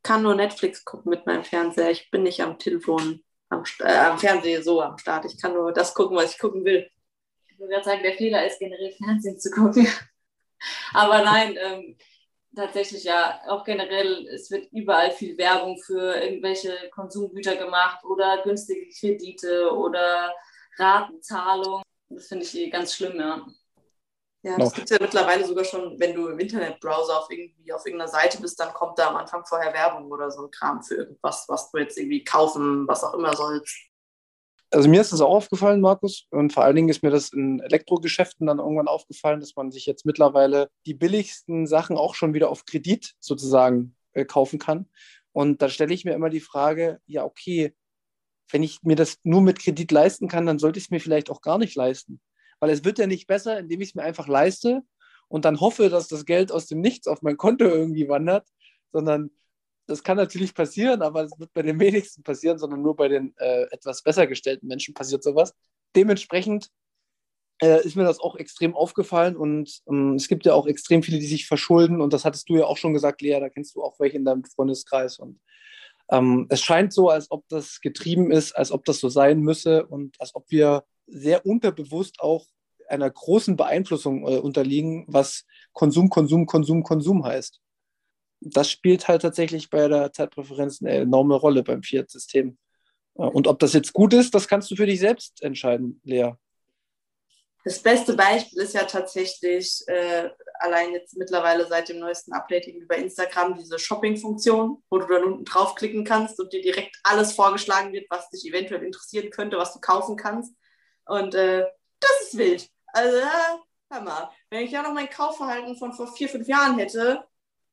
[0.04, 1.90] Kann nur Netflix gucken mit meinem Fernseher.
[1.90, 5.26] Ich bin nicht am Telefon am, äh, am Fernsehen so am Start.
[5.26, 6.88] Ich kann nur das gucken, was ich gucken will.
[7.48, 9.88] Ich würde gerade sagen, der Fehler ist generell Fernsehen zu gucken.
[10.94, 11.98] Aber nein, ähm,
[12.56, 18.88] tatsächlich ja, auch generell, es wird überall viel Werbung für irgendwelche Konsumgüter gemacht oder günstige
[18.90, 20.32] Kredite oder
[20.78, 21.82] Ratenzahlung.
[22.10, 23.48] Das finde ich eh ganz schlimm, ja.
[24.44, 27.86] Ja, das gibt es ja mittlerweile sogar schon, wenn du im Internetbrowser auf irgendwie auf
[27.86, 30.96] irgendeiner Seite bist, dann kommt da am Anfang vorher Werbung oder so ein Kram für
[30.96, 33.92] irgendwas, was du jetzt irgendwie kaufen, was auch immer sollst.
[34.72, 37.60] Also mir ist das auch aufgefallen, Markus, und vor allen Dingen ist mir das in
[37.60, 42.50] Elektrogeschäften dann irgendwann aufgefallen, dass man sich jetzt mittlerweile die billigsten Sachen auch schon wieder
[42.50, 44.90] auf Kredit sozusagen äh, kaufen kann.
[45.34, 47.76] Und da stelle ich mir immer die Frage, ja, okay,
[48.50, 51.30] wenn ich mir das nur mit Kredit leisten kann, dann sollte ich es mir vielleicht
[51.30, 52.22] auch gar nicht leisten.
[52.62, 54.84] Weil es wird ja nicht besser, indem ich es mir einfach leiste
[55.28, 58.47] und dann hoffe, dass das Geld aus dem Nichts auf mein Konto irgendwie wandert,
[58.93, 59.32] sondern
[59.88, 63.34] das kann natürlich passieren, aber es wird bei den wenigsten passieren, sondern nur bei den
[63.38, 65.54] äh, etwas besser gestellten Menschen passiert sowas.
[65.95, 66.69] Dementsprechend
[67.62, 71.19] äh, ist mir das auch extrem aufgefallen und ähm, es gibt ja auch extrem viele,
[71.19, 73.84] die sich verschulden und das hattest du ja auch schon gesagt, Lea, da kennst du
[73.84, 75.39] auch welche in deinem Freundeskreis und
[76.12, 79.86] ähm, es scheint so, als ob das getrieben ist, als ob das so sein müsse
[79.88, 82.45] und als ob wir sehr unterbewusst auch
[82.89, 87.62] einer großen Beeinflussung äh, unterliegen, was Konsum, Konsum, Konsum, Konsum heißt.
[88.41, 92.58] Das spielt halt tatsächlich bei der Zeitpräferenz eine enorme Rolle beim Fiat-System.
[93.15, 96.34] Äh, und ob das jetzt gut ist, das kannst du für dich selbst entscheiden, Lea.
[97.63, 102.95] Das beste Beispiel ist ja tatsächlich äh, allein jetzt mittlerweile seit dem neuesten Update über
[102.95, 108.10] Instagram diese Shopping-Funktion, wo du dann unten draufklicken kannst und dir direkt alles vorgeschlagen wird,
[108.10, 110.56] was dich eventuell interessieren könnte, was du kaufen kannst.
[111.06, 111.65] Und äh,
[112.00, 112.67] das ist wild.
[112.88, 113.17] Also,
[113.91, 117.24] hör mal, wenn ich ja noch mein Kaufverhalten von vor vier, fünf Jahren hätte,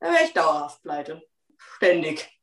[0.00, 1.22] dann wäre ich dauerhaft pleite.
[1.76, 2.37] Ständig.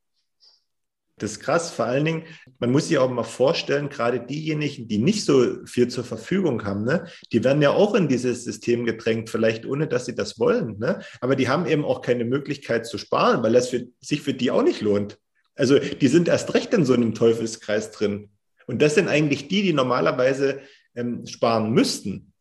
[1.17, 1.71] Das ist krass.
[1.71, 2.23] Vor allen Dingen,
[2.60, 6.84] man muss sich auch mal vorstellen, gerade diejenigen, die nicht so viel zur Verfügung haben,
[6.84, 10.78] ne, die werden ja auch in dieses System gedrängt, vielleicht ohne, dass sie das wollen.
[10.78, 10.99] Ne?
[11.21, 14.51] Aber die haben eben auch keine Möglichkeit zu sparen, weil das für, sich für die
[14.51, 15.17] auch nicht lohnt.
[15.56, 18.30] Also die sind erst recht in so einem Teufelskreis drin.
[18.67, 20.60] Und das sind eigentlich die, die normalerweise
[20.95, 22.34] ähm, sparen müssten.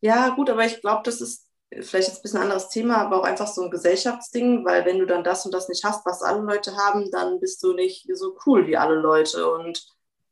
[0.00, 3.20] Ja, gut, aber ich glaube, das ist vielleicht jetzt ein bisschen ein anderes Thema, aber
[3.20, 6.22] auch einfach so ein Gesellschaftsding, weil wenn du dann das und das nicht hast, was
[6.22, 9.50] alle Leute haben, dann bist du nicht so cool wie alle Leute.
[9.52, 9.86] Und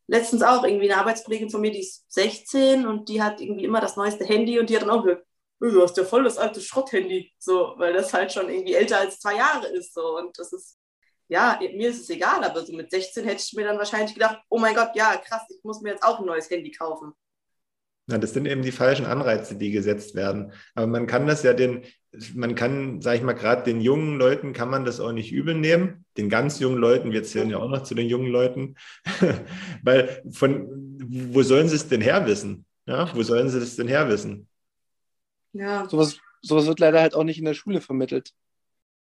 [0.06, 3.80] letztens auch irgendwie eine Arbeitskollegin von mir, die ist 16 und die hat irgendwie immer
[3.80, 5.26] das neueste Handy und die hat dann auch gesagt,
[5.60, 9.20] du hast ja voll das alte Schrotthandy, so, weil das halt schon irgendwie älter als
[9.20, 10.18] zwei Jahre ist, so.
[10.18, 10.78] Und das ist,
[11.28, 14.38] ja, mir ist es egal, aber so mit 16 hätte ich mir dann wahrscheinlich gedacht,
[14.48, 17.12] oh mein Gott, ja, krass, ich muss mir jetzt auch ein neues Handy kaufen.
[18.08, 20.52] Na, das sind eben die falschen Anreize, die gesetzt werden.
[20.74, 21.82] Aber man kann das ja den,
[22.34, 25.54] man kann, sage ich mal, gerade den jungen Leuten kann man das auch nicht übel
[25.54, 26.04] nehmen.
[26.16, 28.76] Den ganz jungen Leuten, wir zählen ja auch noch zu den jungen Leuten,
[29.82, 30.68] weil von,
[31.04, 32.64] wo sollen sie es denn her wissen?
[32.86, 34.46] Ja, wo sollen sie das denn her wissen?
[35.52, 35.88] Ja.
[35.88, 38.32] Sowas, sowas wird leider halt auch nicht in der Schule vermittelt.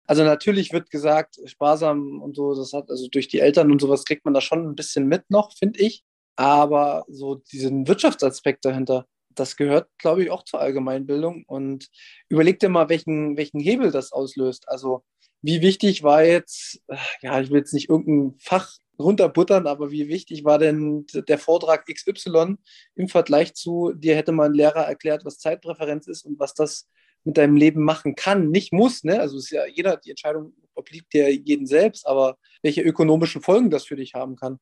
[0.07, 4.05] Also natürlich wird gesagt, sparsam und so, das hat, also durch die Eltern und sowas
[4.05, 6.05] kriegt man da schon ein bisschen mit noch, finde ich.
[6.37, 11.45] Aber so diesen Wirtschaftsaspekt dahinter, das gehört, glaube ich, auch zur Allgemeinbildung.
[11.47, 11.89] Und
[12.29, 14.69] überleg dir mal, welchen, welchen Hebel das auslöst.
[14.69, 15.05] Also,
[15.43, 16.83] wie wichtig war jetzt,
[17.23, 21.87] ja, ich will jetzt nicht irgendein Fach runterbuttern, aber wie wichtig war denn der Vortrag
[21.87, 22.57] XY
[22.95, 26.89] im Vergleich zu, dir hätte mal ein Lehrer erklärt, was Zeitpräferenz ist und was das
[27.25, 29.21] mit deinem Leben machen kann, nicht muss, ne?
[29.21, 33.85] Also ist ja jeder, die Entscheidung obliegt dir jeden selbst, aber welche ökonomischen Folgen das
[33.85, 34.59] für dich haben kann.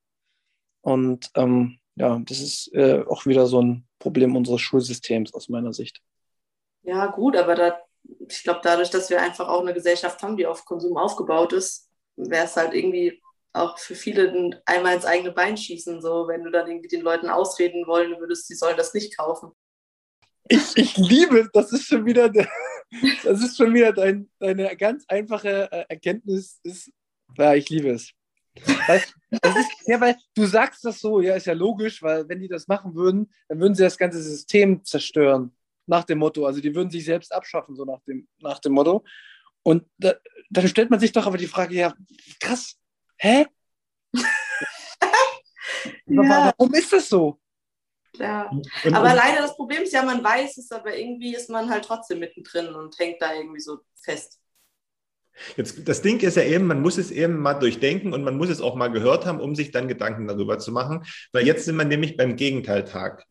[0.88, 5.74] Und ähm, ja, das ist äh, auch wieder so ein Problem unseres Schulsystems aus meiner
[5.74, 6.00] Sicht.
[6.82, 7.78] Ja, gut, aber da,
[8.26, 11.90] ich glaube, dadurch, dass wir einfach auch eine Gesellschaft haben, die auf Konsum aufgebaut ist,
[12.16, 13.20] wäre es halt irgendwie
[13.52, 17.28] auch für viele einmal ins eigene Bein schießen, so wenn du dann irgendwie den Leuten
[17.28, 19.52] ausreden wollen würdest, sie sollen das nicht kaufen.
[20.48, 22.48] Ich, ich liebe es, das ist schon wieder, der,
[23.24, 26.60] das ist schon wieder dein, deine ganz einfache äh, Erkenntnis.
[26.62, 26.90] Ist,
[27.36, 28.14] ja, ich liebe es.
[28.86, 32.48] Weil, ist, ja, weil du sagst das so, ja, ist ja logisch, weil wenn die
[32.48, 35.54] das machen würden, dann würden sie das ganze System zerstören.
[35.86, 36.44] Nach dem Motto.
[36.44, 39.04] Also die würden sich selbst abschaffen, so nach dem, nach dem Motto.
[39.62, 40.14] Und da,
[40.50, 41.94] dann stellt man sich doch aber die Frage, ja,
[42.40, 42.76] krass,
[43.16, 43.46] hä?
[46.06, 46.52] ja.
[46.58, 47.40] Warum ist das so?
[48.14, 48.50] Ja,
[48.86, 52.18] aber leider das Problem ist ja, man weiß es, aber irgendwie ist man halt trotzdem
[52.18, 54.40] mittendrin und hängt da irgendwie so fest.
[55.56, 58.48] Jetzt, das Ding ist ja eben, man muss es eben mal durchdenken und man muss
[58.48, 61.04] es auch mal gehört haben, um sich dann Gedanken darüber zu machen.
[61.32, 63.24] Weil jetzt sind wir nämlich beim Gegenteiltag.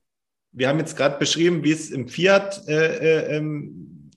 [0.51, 3.41] Wir haben jetzt gerade beschrieben, wie es im Fiat äh, äh,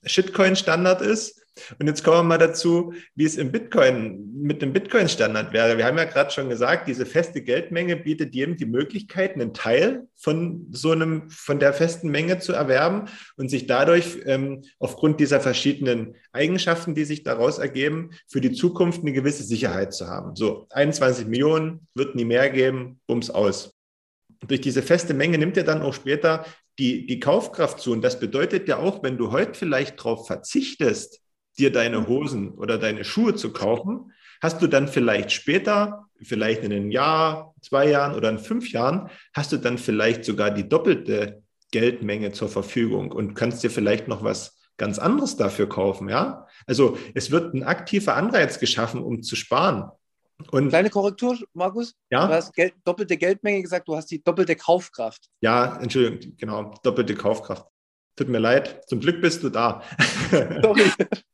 [0.05, 1.40] Shitcoin-Standard ist.
[1.79, 5.77] Und jetzt kommen wir mal dazu, wie es im Bitcoin mit dem Bitcoin-Standard wäre.
[5.79, 10.07] Wir haben ja gerade schon gesagt, diese feste Geldmenge bietet jedem die Möglichkeit, einen Teil
[10.17, 15.41] von so einem, von der festen Menge zu erwerben und sich dadurch ähm, aufgrund dieser
[15.41, 20.37] verschiedenen Eigenschaften, die sich daraus ergeben, für die Zukunft eine gewisse Sicherheit zu haben.
[20.37, 23.75] So, 21 Millionen wird nie mehr geben, bums aus.
[24.47, 26.45] Durch diese feste Menge nimmt er dann auch später
[26.79, 27.93] die, die Kaufkraft zu.
[27.93, 31.20] Und das bedeutet ja auch, wenn du heute vielleicht darauf verzichtest,
[31.61, 36.73] dir deine Hosen oder deine Schuhe zu kaufen, hast du dann vielleicht später, vielleicht in
[36.73, 41.43] einem Jahr, zwei Jahren oder in fünf Jahren, hast du dann vielleicht sogar die doppelte
[41.71, 46.47] Geldmenge zur Verfügung und kannst dir vielleicht noch was ganz anderes dafür kaufen, ja?
[46.67, 49.91] Also es wird ein aktiver Anreiz geschaffen, um zu sparen.
[50.51, 51.95] Und Kleine Korrektur, Markus.
[52.11, 52.27] Ja?
[52.27, 55.29] Du hast Geld, doppelte Geldmenge gesagt, du hast die doppelte Kaufkraft.
[55.43, 57.67] Ja, Entschuldigung, genau, doppelte Kaufkraft.
[58.21, 59.83] Tut mir leid, zum Glück bist du da.
[60.31, 60.93] Sorry.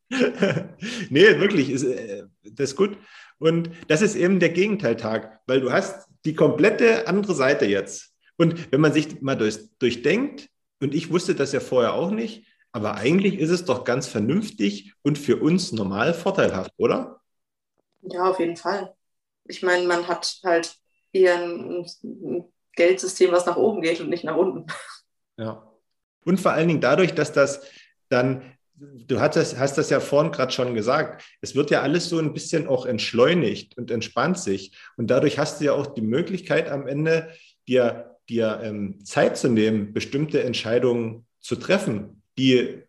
[1.10, 2.96] nee, wirklich, ist, äh, das ist gut.
[3.38, 8.14] Und das ist eben der Gegenteiltag, weil du hast die komplette andere Seite jetzt.
[8.36, 12.46] Und wenn man sich mal durch, durchdenkt, und ich wusste das ja vorher auch nicht,
[12.70, 17.20] aber eigentlich ist es doch ganz vernünftig und für uns normal vorteilhaft, oder?
[18.02, 18.94] Ja, auf jeden Fall.
[19.48, 20.76] Ich meine, man hat halt
[21.10, 22.44] eher ein, ein
[22.76, 24.66] Geldsystem, was nach oben geht und nicht nach unten.
[25.36, 25.66] Ja.
[26.26, 27.62] Und vor allen Dingen dadurch, dass das
[28.08, 28.42] dann,
[28.74, 32.18] du hast das, hast das ja vorhin gerade schon gesagt, es wird ja alles so
[32.18, 34.72] ein bisschen auch entschleunigt und entspannt sich.
[34.96, 37.28] Und dadurch hast du ja auch die Möglichkeit am Ende,
[37.68, 42.82] dir, dir ähm, Zeit zu nehmen, bestimmte Entscheidungen zu treffen, die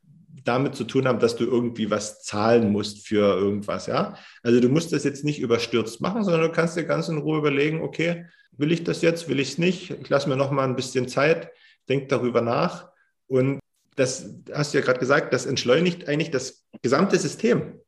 [0.43, 4.15] damit zu tun haben, dass du irgendwie was zahlen musst für irgendwas, ja.
[4.43, 7.37] Also du musst das jetzt nicht überstürzt machen, sondern du kannst dir ganz in Ruhe
[7.37, 9.91] überlegen, okay, will ich das jetzt, will ich es nicht?
[9.91, 11.51] Ich lasse mir noch mal ein bisschen Zeit,
[11.89, 12.89] denk darüber nach
[13.27, 13.59] und
[13.95, 17.79] das hast du ja gerade gesagt, das entschleunigt eigentlich das gesamte System.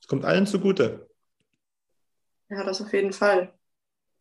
[0.00, 1.08] Es kommt allen zugute.
[2.48, 3.52] Ja, das auf jeden Fall.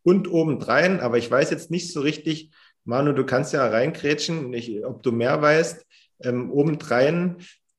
[0.04, 2.52] Und obendrein, aber ich weiß jetzt nicht so richtig,
[2.84, 5.86] Manu, du kannst ja reinkrätschen, nicht, ob du mehr weißt.
[6.22, 7.38] Ähm, obendrein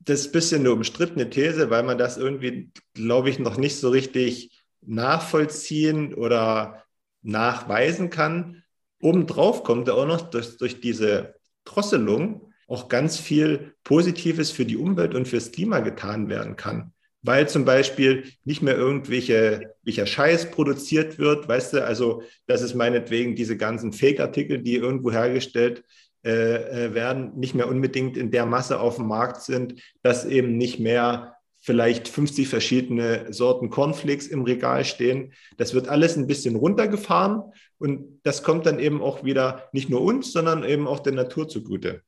[0.08, 3.76] das ist ein bisschen eine umstrittene These, weil man das irgendwie, glaube ich, noch nicht
[3.76, 6.84] so richtig nachvollziehen oder
[7.22, 8.62] nachweisen kann.
[9.02, 11.34] Obendrauf kommt auch noch durch, durch diese
[11.64, 16.92] Drosselung auch ganz viel Positives für die Umwelt und fürs Klima getan werden kann.
[17.22, 22.74] Weil zum Beispiel nicht mehr irgendwelche welcher Scheiß produziert wird, weißt du, also das ist
[22.74, 25.82] meinetwegen diese ganzen Fake-Artikel, die irgendwo hergestellt
[26.24, 30.56] äh, äh, werden, nicht mehr unbedingt in der Masse auf dem Markt sind, dass eben
[30.56, 35.32] nicht mehr vielleicht 50 verschiedene Sorten Cornflakes im Regal stehen.
[35.56, 37.42] Das wird alles ein bisschen runtergefahren
[37.78, 41.48] und das kommt dann eben auch wieder nicht nur uns, sondern eben auch der Natur
[41.48, 42.02] zugute.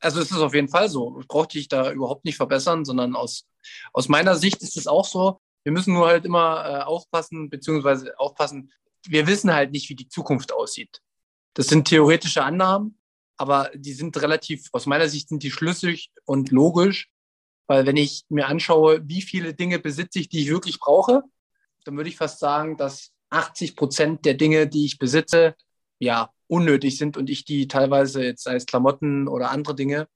[0.00, 1.18] Also es ist auf jeden Fall so.
[1.20, 3.46] Ich brauche dich da überhaupt nicht verbessern, sondern aus,
[3.92, 5.40] aus meiner Sicht ist es auch so.
[5.64, 8.72] Wir müssen nur halt immer äh, aufpassen, beziehungsweise aufpassen,
[9.06, 11.00] wir wissen halt nicht, wie die Zukunft aussieht.
[11.54, 12.98] Das sind theoretische Annahmen
[13.38, 17.08] aber die sind relativ, aus meiner Sicht sind die schlüssig und logisch,
[17.66, 21.22] weil wenn ich mir anschaue, wie viele Dinge besitze ich, die ich wirklich brauche,
[21.84, 25.54] dann würde ich fast sagen, dass 80 Prozent der Dinge, die ich besitze,
[26.00, 30.08] ja, unnötig sind und ich die teilweise jetzt es Klamotten oder andere Dinge.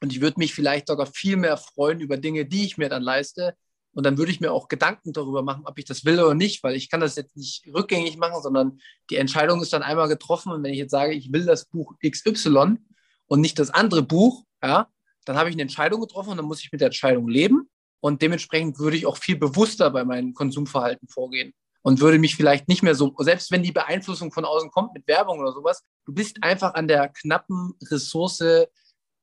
[0.00, 3.02] Und ich würde mich vielleicht sogar viel mehr freuen über Dinge, die ich mir dann
[3.02, 3.54] leiste,
[3.94, 6.62] und dann würde ich mir auch Gedanken darüber machen, ob ich das will oder nicht,
[6.64, 10.52] weil ich kann das jetzt nicht rückgängig machen, sondern die Entscheidung ist dann einmal getroffen.
[10.52, 12.78] Und wenn ich jetzt sage, ich will das Buch XY
[13.26, 14.88] und nicht das andere Buch, ja,
[15.24, 17.70] dann habe ich eine Entscheidung getroffen und dann muss ich mit der Entscheidung leben.
[18.00, 22.66] Und dementsprechend würde ich auch viel bewusster bei meinem Konsumverhalten vorgehen und würde mich vielleicht
[22.66, 26.14] nicht mehr so, selbst wenn die Beeinflussung von außen kommt mit Werbung oder sowas, du
[26.14, 28.42] bist einfach an der knappen Ressource,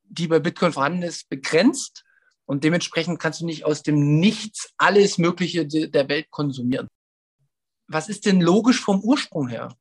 [0.03, 2.03] die bei Bitcoin vorhanden ist, begrenzt
[2.45, 6.87] und dementsprechend kannst du nicht aus dem Nichts alles Mögliche der Welt konsumieren.
[7.87, 9.75] Was ist denn logisch vom Ursprung her?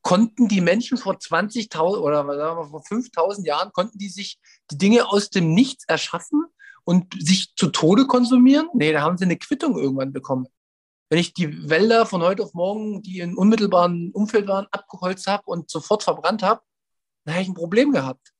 [0.00, 4.38] Konnten die Menschen vor 20.000 oder sagen wir, vor 5.000 Jahren, konnten die sich
[4.70, 6.46] die Dinge aus dem Nichts erschaffen
[6.84, 8.68] und sich zu Tode konsumieren?
[8.72, 10.46] Nee, da haben sie eine Quittung irgendwann bekommen.
[11.08, 15.44] Wenn ich die Wälder von heute auf morgen, die in unmittelbaren Umfeld waren, abgeholzt habe
[15.46, 16.62] und sofort verbrannt habe,
[17.24, 18.32] dann habe ich ein Problem gehabt.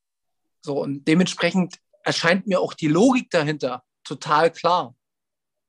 [0.61, 4.95] So, und dementsprechend erscheint mir auch die Logik dahinter total klar,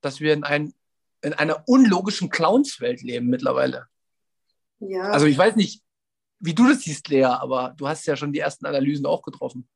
[0.01, 0.75] dass wir in, ein,
[1.23, 3.87] in einer unlogischen Clownswelt leben mittlerweile.
[4.81, 5.11] Ja.
[5.11, 5.83] Also ich weiß nicht,
[6.41, 9.69] wie du das siehst, Lea, aber du hast ja schon die ersten Analysen auch getroffen.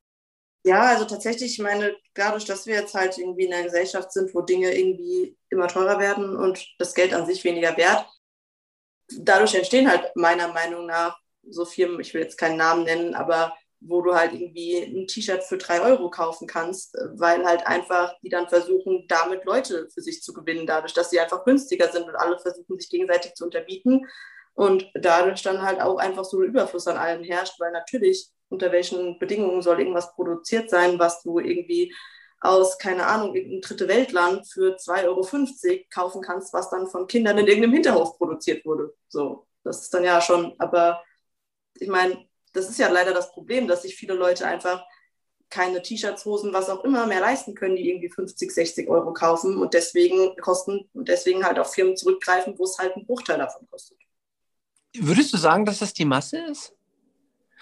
[0.65, 4.33] Ja, also tatsächlich, ich meine, dadurch, dass wir jetzt halt irgendwie in einer Gesellschaft sind,
[4.33, 8.05] wo Dinge irgendwie immer teurer werden und das Geld an sich weniger wert,
[9.19, 11.17] dadurch entstehen halt meiner Meinung nach
[11.49, 15.43] so Firmen, ich will jetzt keinen Namen nennen, aber wo du halt irgendwie ein T-Shirt
[15.43, 20.21] für drei Euro kaufen kannst, weil halt einfach die dann versuchen, damit Leute für sich
[20.23, 24.05] zu gewinnen, dadurch, dass sie einfach günstiger sind und alle versuchen, sich gegenseitig zu unterbieten.
[24.53, 28.71] Und dadurch dann halt auch einfach so ein Überfluss an allem herrscht, weil natürlich unter
[28.71, 31.93] welchen Bedingungen soll irgendwas produziert sein, was du irgendwie
[32.39, 37.37] aus, keine Ahnung, irgendein dritte Weltland für 2,50 Euro kaufen kannst, was dann von Kindern
[37.37, 38.93] in irgendeinem Hinterhof produziert wurde.
[39.07, 41.01] So, das ist dann ja schon, aber
[41.79, 44.83] ich meine, das ist ja leider das Problem, dass sich viele Leute einfach
[45.49, 49.57] keine T-Shirts, Hosen, was auch immer mehr leisten können, die irgendwie 50, 60 Euro kaufen
[49.57, 53.67] und deswegen kosten und deswegen halt auf Firmen zurückgreifen, wo es halt einen Bruchteil davon
[53.69, 53.97] kostet.
[54.95, 56.75] Würdest du sagen, dass das die Masse ist?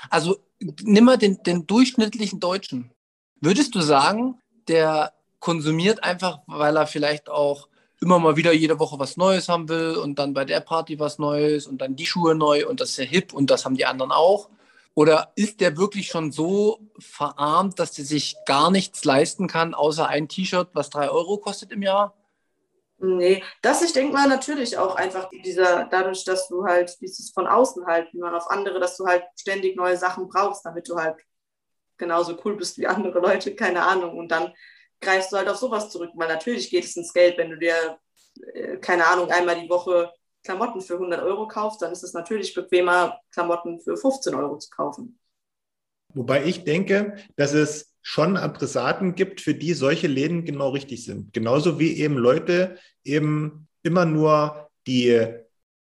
[0.09, 0.39] Also
[0.83, 2.91] nimm mal den, den durchschnittlichen Deutschen.
[3.39, 7.67] Würdest du sagen, der konsumiert einfach, weil er vielleicht auch
[7.99, 11.19] immer mal wieder jede Woche was Neues haben will und dann bei der Party was
[11.19, 13.85] Neues und dann die Schuhe neu und das ist ja hip und das haben die
[13.85, 14.49] anderen auch?
[14.93, 20.07] Oder ist der wirklich schon so verarmt, dass der sich gar nichts leisten kann, außer
[20.07, 22.13] ein T-Shirt, was drei Euro kostet im Jahr?
[23.03, 27.47] Nee, das ich denke mal natürlich auch einfach dieser, dadurch, dass du halt dieses von
[27.47, 30.95] außen halt, wie man auf andere, dass du halt ständig neue Sachen brauchst, damit du
[30.95, 31.15] halt
[31.97, 34.17] genauso cool bist wie andere Leute, keine Ahnung.
[34.19, 34.53] Und dann
[34.99, 37.97] greifst du halt auf sowas zurück, weil natürlich geht es ins Geld, wenn du dir,
[38.53, 40.11] äh, keine Ahnung, einmal die Woche
[40.43, 44.69] Klamotten für 100 Euro kaufst, dann ist es natürlich bequemer, Klamotten für 15 Euro zu
[44.69, 45.19] kaufen.
[46.13, 51.33] Wobei ich denke, dass es schon Adressaten gibt, für die solche Läden genau richtig sind.
[51.33, 55.27] Genauso wie eben Leute eben immer nur die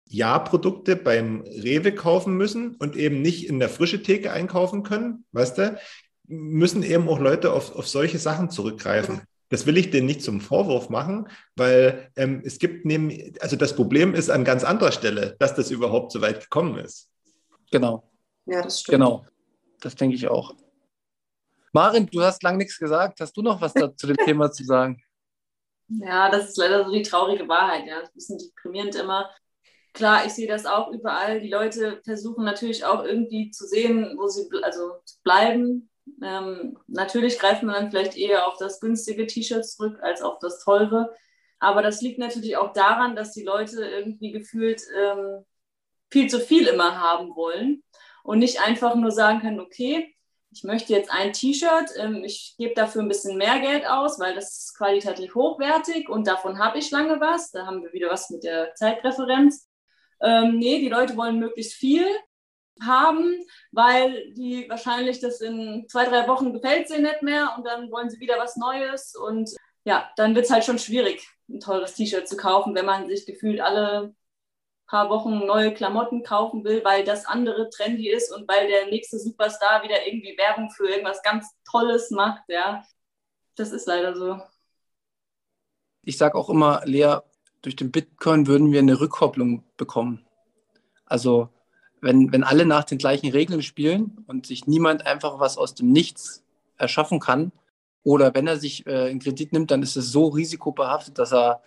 [0.08, 5.58] Ja-Produkte beim Rewe kaufen müssen und eben nicht in der frische Theke einkaufen können, weißt
[5.58, 5.78] du,
[6.26, 9.22] müssen eben auch Leute auf, auf solche Sachen zurückgreifen.
[9.50, 13.74] Das will ich denen nicht zum Vorwurf machen, weil ähm, es gibt neben, also das
[13.74, 17.08] Problem ist an ganz anderer Stelle, dass das überhaupt so weit gekommen ist.
[17.70, 18.10] Genau.
[18.44, 18.96] Ja, das stimmt.
[18.96, 19.26] Genau.
[19.80, 20.54] Das denke ich auch.
[21.72, 23.20] Marin, du hast lange nichts gesagt.
[23.20, 25.02] Hast du noch was zu dem Thema zu sagen?
[25.88, 27.86] Ja, das ist leider so die traurige Wahrheit.
[27.86, 29.30] Ja, das ist ein bisschen deprimierend immer.
[29.94, 31.40] Klar, ich sehe das auch überall.
[31.40, 35.90] Die Leute versuchen natürlich auch irgendwie zu sehen, wo sie also bleiben.
[36.22, 40.62] Ähm, natürlich greifen wir dann vielleicht eher auf das günstige T-Shirt zurück als auf das
[40.62, 41.14] teure.
[41.58, 45.44] Aber das liegt natürlich auch daran, dass die Leute irgendwie gefühlt ähm,
[46.10, 47.82] viel zu viel immer haben wollen
[48.22, 50.14] und nicht einfach nur sagen können, okay,
[50.50, 54.34] ich möchte jetzt ein T-Shirt, ähm, ich gebe dafür ein bisschen mehr Geld aus, weil
[54.34, 57.50] das ist qualitativ hochwertig und davon habe ich lange was.
[57.50, 59.68] Da haben wir wieder was mit der Zeitpräferenz.
[60.20, 62.06] Ähm, nee, die Leute wollen möglichst viel
[62.80, 63.34] haben,
[63.72, 68.08] weil die wahrscheinlich das in zwei, drei Wochen gefällt sie nicht mehr und dann wollen
[68.08, 69.50] sie wieder was Neues und
[69.84, 73.26] ja, dann wird es halt schon schwierig, ein teures T-Shirt zu kaufen, wenn man sich
[73.26, 74.14] gefühlt alle
[74.88, 79.18] paar Wochen neue Klamotten kaufen will, weil das andere trendy ist und weil der nächste
[79.18, 82.82] Superstar wieder irgendwie Werbung für irgendwas ganz Tolles macht, ja.
[83.54, 84.40] Das ist leider so.
[86.02, 87.18] Ich sage auch immer, Lea,
[87.62, 90.24] durch den Bitcoin würden wir eine Rückkopplung bekommen.
[91.04, 91.50] Also
[92.00, 95.92] wenn, wenn alle nach den gleichen Regeln spielen und sich niemand einfach was aus dem
[95.92, 96.44] Nichts
[96.76, 97.52] erschaffen kann,
[98.04, 101.62] oder wenn er sich äh, einen Kredit nimmt, dann ist es so risikobehaftet, dass er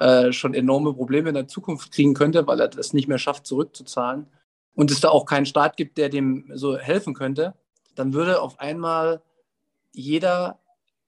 [0.00, 3.46] äh, schon enorme Probleme in der Zukunft kriegen könnte, weil er das nicht mehr schafft,
[3.46, 4.26] zurückzuzahlen.
[4.74, 7.54] Und es da auch keinen Staat gibt, der dem so helfen könnte,
[7.94, 9.22] dann würde auf einmal
[9.92, 10.60] jeder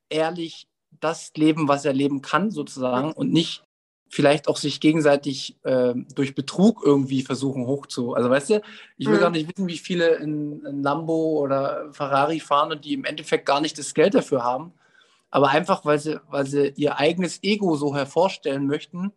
[0.08, 0.66] ehrlich
[1.00, 3.64] das leben, was er leben kann, sozusagen, und nicht
[4.10, 8.14] vielleicht auch sich gegenseitig äh, durch Betrug irgendwie versuchen hochzu.
[8.14, 8.62] Also weißt du,
[8.98, 9.20] ich will mhm.
[9.20, 13.46] gar nicht wissen, wie viele in, in, Lambo oder Ferrari fahren und die im Endeffekt
[13.46, 14.72] gar nicht das Geld dafür haben,
[15.30, 19.12] aber einfach, weil sie, weil sie ihr eigenes Ego so hervorstellen möchten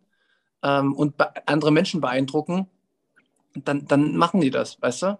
[0.62, 1.14] ähm, und
[1.46, 2.68] andere Menschen beeindrucken,
[3.54, 5.18] dann, dann machen die das, weißt du?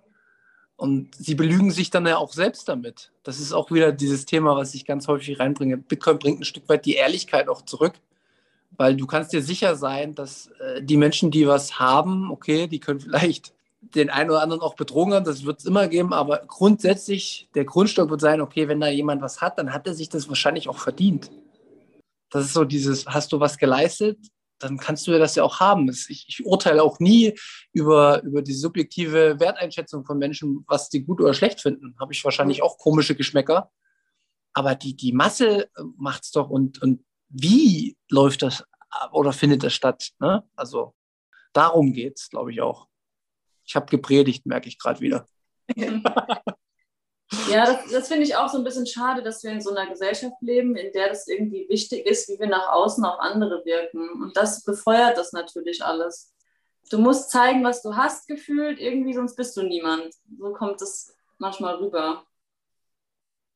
[0.76, 3.12] Und sie belügen sich dann ja auch selbst damit.
[3.22, 5.76] Das ist auch wieder dieses Thema, was ich ganz häufig reinbringe.
[5.76, 7.94] Bitcoin bringt ein Stück weit die Ehrlichkeit auch zurück,
[8.76, 12.80] weil du kannst dir sicher sein, dass äh, die Menschen, die was haben, okay, die
[12.80, 13.53] können vielleicht
[13.94, 17.64] den einen oder anderen auch betrogen haben, das wird es immer geben, aber grundsätzlich, der
[17.64, 20.68] Grundstock wird sein, okay, wenn da jemand was hat, dann hat er sich das wahrscheinlich
[20.68, 21.30] auch verdient.
[22.30, 24.18] Das ist so dieses, hast du was geleistet,
[24.58, 25.88] dann kannst du ja das ja auch haben.
[25.88, 27.38] Ich, ich, urteile auch nie
[27.72, 31.94] über, über die subjektive Werteinschätzung von Menschen, was die gut oder schlecht finden.
[32.00, 33.70] Habe ich wahrscheinlich auch komische Geschmäcker.
[34.52, 38.64] Aber die, die Masse äh, macht es doch und, und wie läuft das
[39.12, 40.12] oder findet das statt?
[40.20, 40.44] Ne?
[40.54, 40.94] Also
[41.52, 42.86] darum geht es, glaube ich, auch.
[43.64, 45.26] Ich habe gepredigt, merke ich gerade wieder.
[47.50, 49.88] Ja, das, das finde ich auch so ein bisschen schade, dass wir in so einer
[49.88, 54.22] Gesellschaft leben, in der das irgendwie wichtig ist, wie wir nach außen auf andere wirken.
[54.22, 56.32] Und das befeuert das natürlich alles.
[56.90, 60.14] Du musst zeigen, was du hast gefühlt, irgendwie, sonst bist du niemand.
[60.38, 62.24] So kommt es manchmal rüber.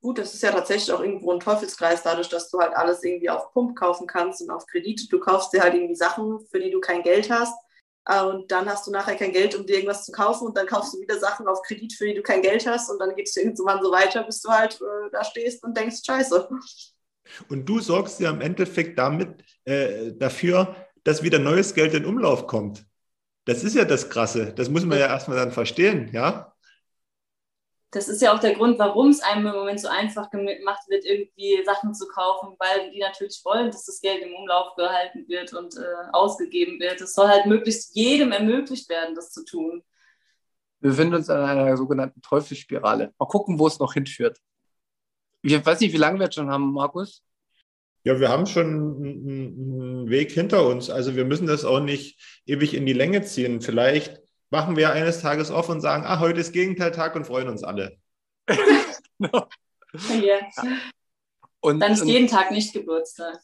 [0.01, 3.31] gut, das ist ja tatsächlich auch irgendwo ein Teufelskreis, dadurch, dass du halt alles irgendwie
[3.31, 5.13] auf Pump kaufen kannst und auf Kredit.
[5.13, 7.55] Du kaufst dir halt irgendwie Sachen, für die du kein Geld hast.
[8.09, 10.49] Äh, und dann hast du nachher kein Geld, um dir irgendwas zu kaufen.
[10.49, 12.91] Und dann kaufst du wieder Sachen auf Kredit, für die du kein Geld hast.
[12.91, 15.99] Und dann geht es irgendwann so weiter, bis du halt äh, da stehst und denkst,
[16.05, 16.49] scheiße.
[17.49, 22.47] Und du sorgst ja im Endeffekt damit äh, dafür, dass wieder neues Geld in Umlauf
[22.47, 22.85] kommt.
[23.45, 24.53] Das ist ja das Krasse.
[24.55, 26.55] Das muss man ja erstmal dann verstehen, ja?
[27.91, 31.07] Das ist ja auch der Grund, warum es einem im Moment so einfach gemacht wird,
[31.07, 35.55] irgendwie Sachen zu kaufen, weil die natürlich wollen, dass das Geld im Umlauf gehalten wird
[35.55, 37.01] und äh, ausgegeben wird.
[37.01, 39.83] Es soll halt möglichst jedem ermöglicht werden, das zu tun.
[40.81, 43.15] Wir befinden uns in einer sogenannten Teufelsspirale.
[43.19, 44.39] Mal gucken, wo es noch hinführt.
[45.43, 47.23] Ich weiß nicht, wie lange wir jetzt schon haben, Markus.
[48.05, 50.91] Ja, wir haben schon einen Weg hinter uns.
[50.91, 53.61] Also wir müssen das auch nicht ewig in die Länge ziehen.
[53.61, 54.21] Vielleicht
[54.51, 57.99] machen wir eines Tages auf und sagen, ah, heute ist Gegenteiltag und freuen uns alle.
[59.19, 59.29] ja.
[61.61, 63.39] und, Dann ist und, jeden Tag nicht Geburtstag.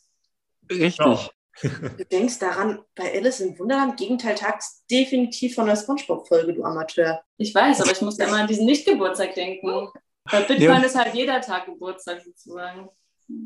[0.71, 0.99] Richtig.
[0.99, 1.29] Ja.
[1.97, 7.23] Du denkst daran, bei Alice im Wunderland, Gegenteiltag ist definitiv von der Spongebob-Folge, du Amateur.
[7.37, 9.89] Ich weiß, aber ich muss ja immer an diesen Nicht-Geburtstag denken.
[10.25, 10.83] Bei Bitcoin ja.
[10.83, 12.89] ist halt jeder Tag Geburtstag sozusagen.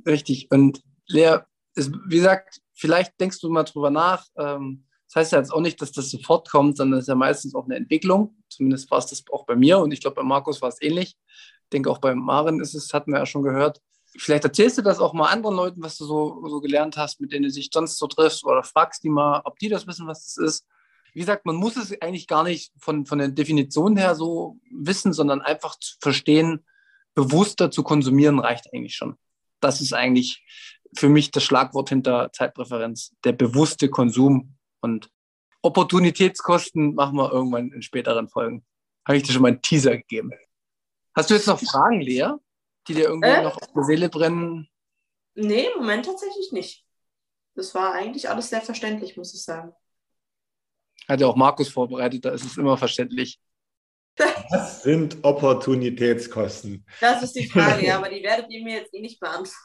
[0.06, 0.50] Richtig.
[0.50, 1.40] Und Lea,
[1.74, 4.24] ist, wie gesagt, vielleicht denkst du mal drüber nach.
[4.36, 7.14] Ähm, das heißt ja jetzt auch nicht, dass das sofort kommt, sondern es ist ja
[7.14, 8.36] meistens auch eine Entwicklung.
[8.50, 11.16] Zumindest war es das auch bei mir und ich glaube, bei Markus war es ähnlich.
[11.64, 13.80] Ich denke, auch bei Maren ist es, hatten wir ja schon gehört.
[14.18, 17.32] Vielleicht erzählst du das auch mal anderen Leuten, was du so, so gelernt hast, mit
[17.32, 20.24] denen du dich sonst so triffst oder fragst die mal, ob die das wissen, was
[20.24, 20.66] das ist.
[21.14, 25.14] Wie gesagt, man muss es eigentlich gar nicht von, von der Definition her so wissen,
[25.14, 26.64] sondern einfach zu verstehen,
[27.14, 29.16] bewusster zu konsumieren reicht eigentlich schon.
[29.60, 30.44] Das ist eigentlich
[30.94, 35.10] für mich das Schlagwort hinter Zeitpräferenz, der bewusste Konsum und
[35.62, 38.64] Opportunitätskosten machen wir irgendwann in späteren Folgen.
[39.06, 40.30] Habe ich dir schon mal einen Teaser gegeben.
[41.14, 42.30] Hast du jetzt noch Fragen, Lea,
[42.86, 43.42] die dir irgendwie äh?
[43.42, 44.68] noch auf der Seele brennen?
[45.34, 46.84] Nee, im Moment tatsächlich nicht.
[47.54, 49.72] Das war eigentlich alles sehr verständlich, muss ich sagen.
[51.08, 53.40] Hat ja auch Markus vorbereitet, da ist es immer verständlich.
[54.50, 56.84] Was sind Opportunitätskosten?
[57.00, 59.56] Das ist die Frage, ja, aber die werdet ihr mir jetzt eh nicht beantworten.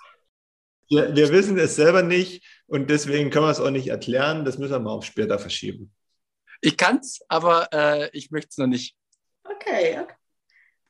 [0.89, 4.45] Wir, wir wissen es selber nicht und deswegen können wir es auch nicht erklären.
[4.45, 5.93] Das müssen wir mal auf später verschieben.
[6.61, 8.95] Ich kann es, aber äh, ich möchte es noch nicht.
[9.43, 10.13] Okay, okay.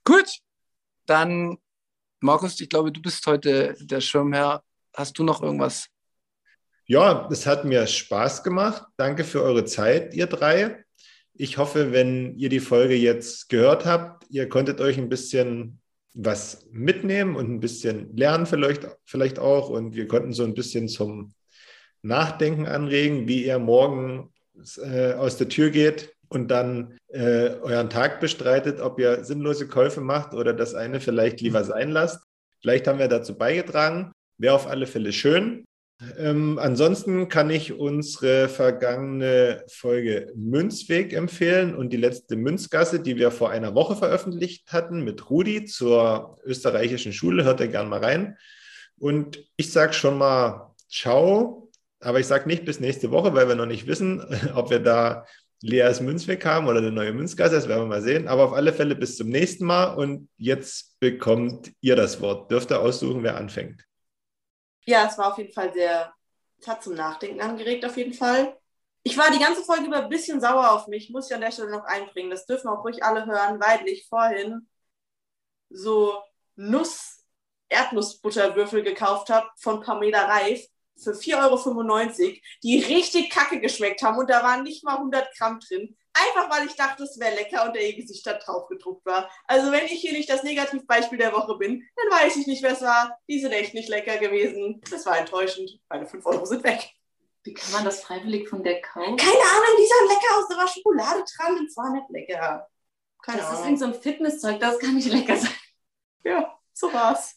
[0.03, 0.39] Gut,
[1.05, 1.57] dann
[2.23, 4.63] Markus, ich glaube, du bist heute der Schirmherr.
[4.95, 5.87] Hast du noch irgendwas?
[6.85, 8.85] Ja, es hat mir Spaß gemacht.
[8.95, 10.85] Danke für eure Zeit, ihr drei.
[11.33, 15.81] Ich hoffe, wenn ihr die Folge jetzt gehört habt, ihr konntet euch ein bisschen
[16.13, 19.69] was mitnehmen und ein bisschen lernen vielleicht, vielleicht auch.
[19.69, 21.33] Und wir konnten so ein bisschen zum
[22.01, 24.31] Nachdenken anregen, wie ihr morgen
[24.77, 30.01] äh, aus der Tür geht und dann äh, euren Tag bestreitet, ob ihr sinnlose Käufe
[30.01, 32.23] macht oder das eine vielleicht lieber sein lasst.
[32.61, 34.11] Vielleicht haben wir dazu beigetragen.
[34.37, 35.65] Wäre auf alle Fälle schön.
[36.17, 43.31] Ähm, ansonsten kann ich unsere vergangene Folge Münzweg empfehlen und die letzte Münzgasse, die wir
[43.31, 47.43] vor einer Woche veröffentlicht hatten mit Rudi zur österreichischen Schule.
[47.43, 48.37] Hört ihr gerne mal rein.
[48.97, 53.55] Und ich sage schon mal Ciao, aber ich sage nicht bis nächste Woche, weil wir
[53.55, 54.23] noch nicht wissen,
[54.55, 55.25] ob wir da
[55.61, 57.55] Leas Münzweg haben oder eine neue Münzgasse.
[57.55, 58.27] Das werden wir mal sehen.
[58.27, 59.93] Aber auf alle Fälle bis zum nächsten Mal.
[59.93, 62.51] Und jetzt bekommt ihr das Wort.
[62.51, 63.85] Dürft ihr aussuchen, wer anfängt.
[64.85, 66.13] Ja, es war auf jeden Fall sehr,
[66.59, 68.57] es hat zum Nachdenken angeregt, auf jeden Fall.
[69.03, 71.51] Ich war die ganze Folge über ein bisschen sauer auf mich, muss ich an der
[71.51, 72.29] Stelle noch einbringen.
[72.31, 74.67] Das dürfen auch ruhig alle hören, weil ich vorhin
[75.69, 76.21] so
[76.55, 77.23] Nuss,
[77.69, 84.29] Erdnussbutterwürfel gekauft habe von Pamela Reif für 4,95 Euro, die richtig kacke geschmeckt haben und
[84.29, 85.97] da waren nicht mal 100 Gramm drin.
[86.13, 89.29] Einfach weil ich dachte, es wäre lecker und der E-Gesicht da drauf gedruckt war.
[89.47, 92.73] Also wenn ich hier nicht das Negativbeispiel der Woche bin, dann weiß ich nicht, wer
[92.73, 93.17] es war.
[93.27, 94.81] Die sind echt nicht lecker gewesen.
[94.91, 95.79] Das war enttäuschend.
[95.89, 96.91] Meine 5 Euro sind weg.
[97.43, 99.17] Wie kann man das freiwillig von der kaufen?
[99.17, 100.47] Keine Ahnung, die sahen lecker aus.
[100.49, 102.69] Da war Schokolade dran und es war nicht lecker.
[103.21, 103.59] Keine das Ahnung.
[103.59, 105.51] ist irgend so ein Fitnesszeug, das kann nicht lecker sein.
[106.23, 107.35] Ja, so war's.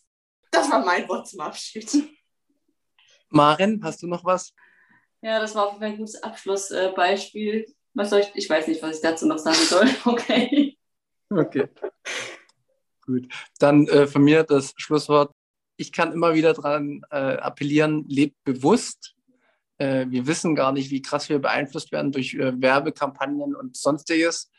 [0.51, 2.09] Das war mein Wort zum Abschied.
[3.31, 4.53] Maren, hast du noch was?
[5.22, 7.66] Ja, das war auf jeden Fall ein gutes Abschlussbeispiel.
[7.97, 9.88] Was soll ich, ich weiß nicht, was ich dazu noch sagen soll.
[10.05, 10.76] Okay.
[11.30, 11.68] Okay.
[13.05, 13.26] Gut.
[13.59, 15.32] Dann äh, von mir das Schlusswort.
[15.76, 19.14] Ich kann immer wieder daran äh, appellieren, lebt bewusst.
[19.78, 24.51] Äh, wir wissen gar nicht, wie krass wir beeinflusst werden durch äh, Werbekampagnen und sonstiges.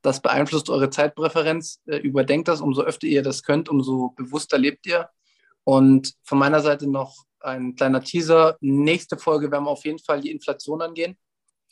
[0.00, 1.80] Das beeinflusst eure Zeitpräferenz.
[1.86, 5.10] Äh, überdenkt das, umso öfter ihr das könnt, umso bewusster lebt ihr.
[5.64, 8.56] Und von meiner Seite noch ein kleiner Teaser.
[8.60, 11.18] Nächste Folge werden wir auf jeden Fall die Inflation angehen.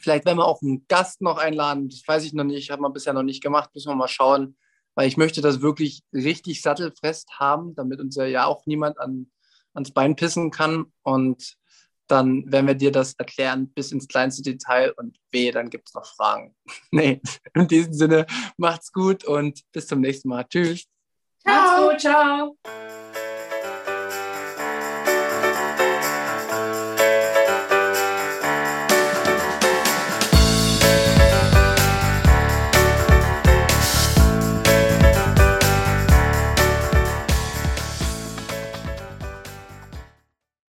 [0.03, 1.89] Vielleicht werden wir auch einen Gast noch einladen.
[1.89, 3.71] Das weiß ich noch nicht, haben wir bisher noch nicht gemacht.
[3.75, 4.57] Müssen wir mal schauen.
[4.95, 9.31] weil ich möchte das wirklich richtig sattelfest haben, damit uns ja auch niemand an,
[9.73, 10.93] ans Bein pissen kann.
[11.03, 11.57] Und
[12.09, 15.95] dann werden wir dir das erklären bis ins kleinste Detail und weh, dann gibt es
[15.95, 16.55] noch Fragen.
[16.91, 17.23] nee,
[17.55, 18.27] in diesem Sinne,
[18.59, 20.45] macht's gut und bis zum nächsten Mal.
[20.45, 20.85] Tschüss.
[21.41, 21.55] Ciao.
[21.55, 22.57] Macht's gut, ciao.